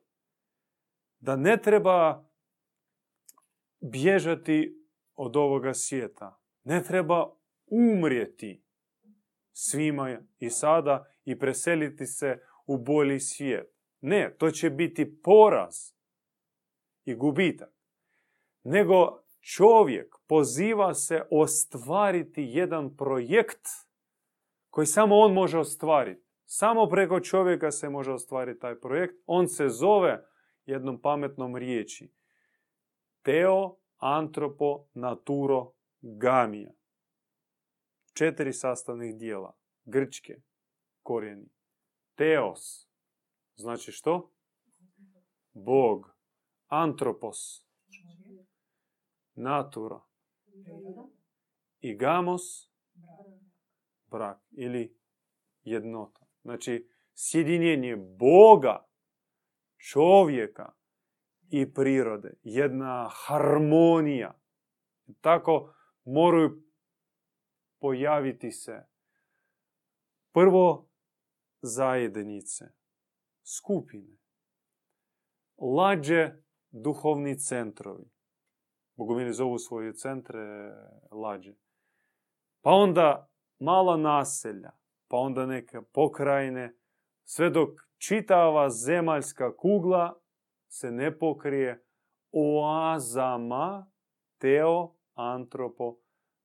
Da 1.18 1.36
ne 1.36 1.56
treba 1.62 2.28
bježati 3.80 4.86
od 5.14 5.36
ovoga 5.36 5.74
svijeta. 5.74 6.40
Ne 6.64 6.82
treba 6.82 7.36
umrijeti 7.66 8.64
svima 9.52 10.18
i 10.38 10.50
sada 10.50 11.06
i 11.24 11.38
preseliti 11.38 12.06
se 12.06 12.38
u 12.66 12.78
bolji 12.78 13.20
svijet. 13.20 13.74
Ne, 14.00 14.34
to 14.38 14.50
će 14.50 14.70
biti 14.70 15.22
poraz 15.22 15.74
i 17.04 17.14
gubitak. 17.14 17.74
Nego 18.62 19.24
čovjek 19.40 20.14
poziva 20.26 20.94
se 20.94 21.22
ostvariti 21.30 22.42
jedan 22.48 22.96
projekt 22.96 23.66
koji 24.70 24.86
samo 24.86 25.16
on 25.16 25.32
može 25.32 25.58
ostvariti. 25.58 26.24
Samo 26.44 26.88
preko 26.88 27.20
čovjeka 27.20 27.70
se 27.70 27.88
može 27.88 28.12
ostvariti 28.12 28.60
taj 28.60 28.80
projekt. 28.80 29.14
On 29.26 29.48
se 29.48 29.68
zove 29.68 30.26
jednom 30.66 31.00
pametnom 31.00 31.56
riječi. 31.56 32.12
Teo, 33.22 33.76
antropo, 33.96 34.86
naturo, 34.94 35.72
gamija. 36.00 36.72
Četiri 38.12 38.52
sastavnih 38.52 39.16
dijela. 39.16 39.56
Grčke 39.84 40.36
korijeni. 41.02 41.48
Teos. 42.14 42.88
Znači 43.56 43.92
što? 43.92 44.32
Bog. 45.52 46.16
Antropos. 46.66 47.66
Natura. 49.34 50.00
I 51.80 51.96
gamos. 51.96 52.70
Brak. 54.06 54.38
Ili 54.50 54.98
jednota. 55.62 56.26
Znači, 56.42 56.88
sjedinjenje 57.14 57.96
Boga, 57.96 58.86
čovjeka 59.76 60.72
i 61.50 61.72
prirode. 61.72 62.34
Jedna 62.42 63.08
harmonija. 63.12 64.40
Tako 65.20 65.74
moraju 66.04 66.62
pojaviti 67.78 68.50
se 68.50 68.86
prvo 70.32 70.88
zajednice, 71.64 72.64
skupine, 73.58 74.16
lađe 75.58 76.32
duhovni 76.70 77.38
centrovi. 77.38 78.10
Bogomili 78.96 79.32
zovu 79.32 79.58
svoje 79.58 79.94
centre 79.94 80.74
lađe. 81.10 81.54
Pa 82.62 82.70
onda 82.70 83.30
mala 83.58 83.96
naselja, 83.96 84.70
pa 85.08 85.16
onda 85.16 85.46
neke 85.46 85.78
pokrajine, 85.92 86.76
sve 87.24 87.50
dok 87.50 87.68
čitava 87.98 88.70
zemaljska 88.70 89.56
kugla 89.56 90.20
se 90.68 90.90
ne 90.90 91.18
pokrije 91.18 91.84
oazama 92.32 93.90
teo 94.38 94.94
antropo 95.14 95.96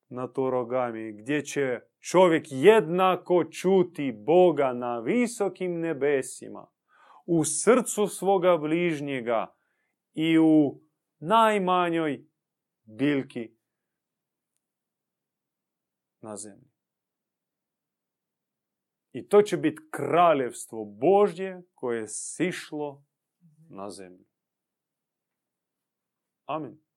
naturogami, 0.08 1.12
gdje 1.12 1.44
će 1.44 1.80
čovjek 2.00 2.46
jednako 2.50 3.44
čuti 3.44 4.12
Boga 4.12 4.72
na 4.72 4.98
visokim 4.98 5.80
nebesima, 5.80 6.66
u 7.26 7.44
srcu 7.44 8.06
svoga 8.06 8.56
bližnjega 8.56 9.54
i 10.12 10.38
u 10.38 10.80
najmanjoj 11.18 12.24
biljki 12.84 13.54
na 16.20 16.36
zemlji. 16.36 16.70
I 19.12 19.28
to 19.28 19.42
će 19.42 19.56
biti 19.56 19.82
kraljevstvo 19.90 20.84
Božje 20.84 21.62
koje 21.74 22.00
je 22.00 22.08
sišlo 22.08 23.04
na 23.68 23.90
zemlju. 23.90 24.24
Amen. 26.44 26.89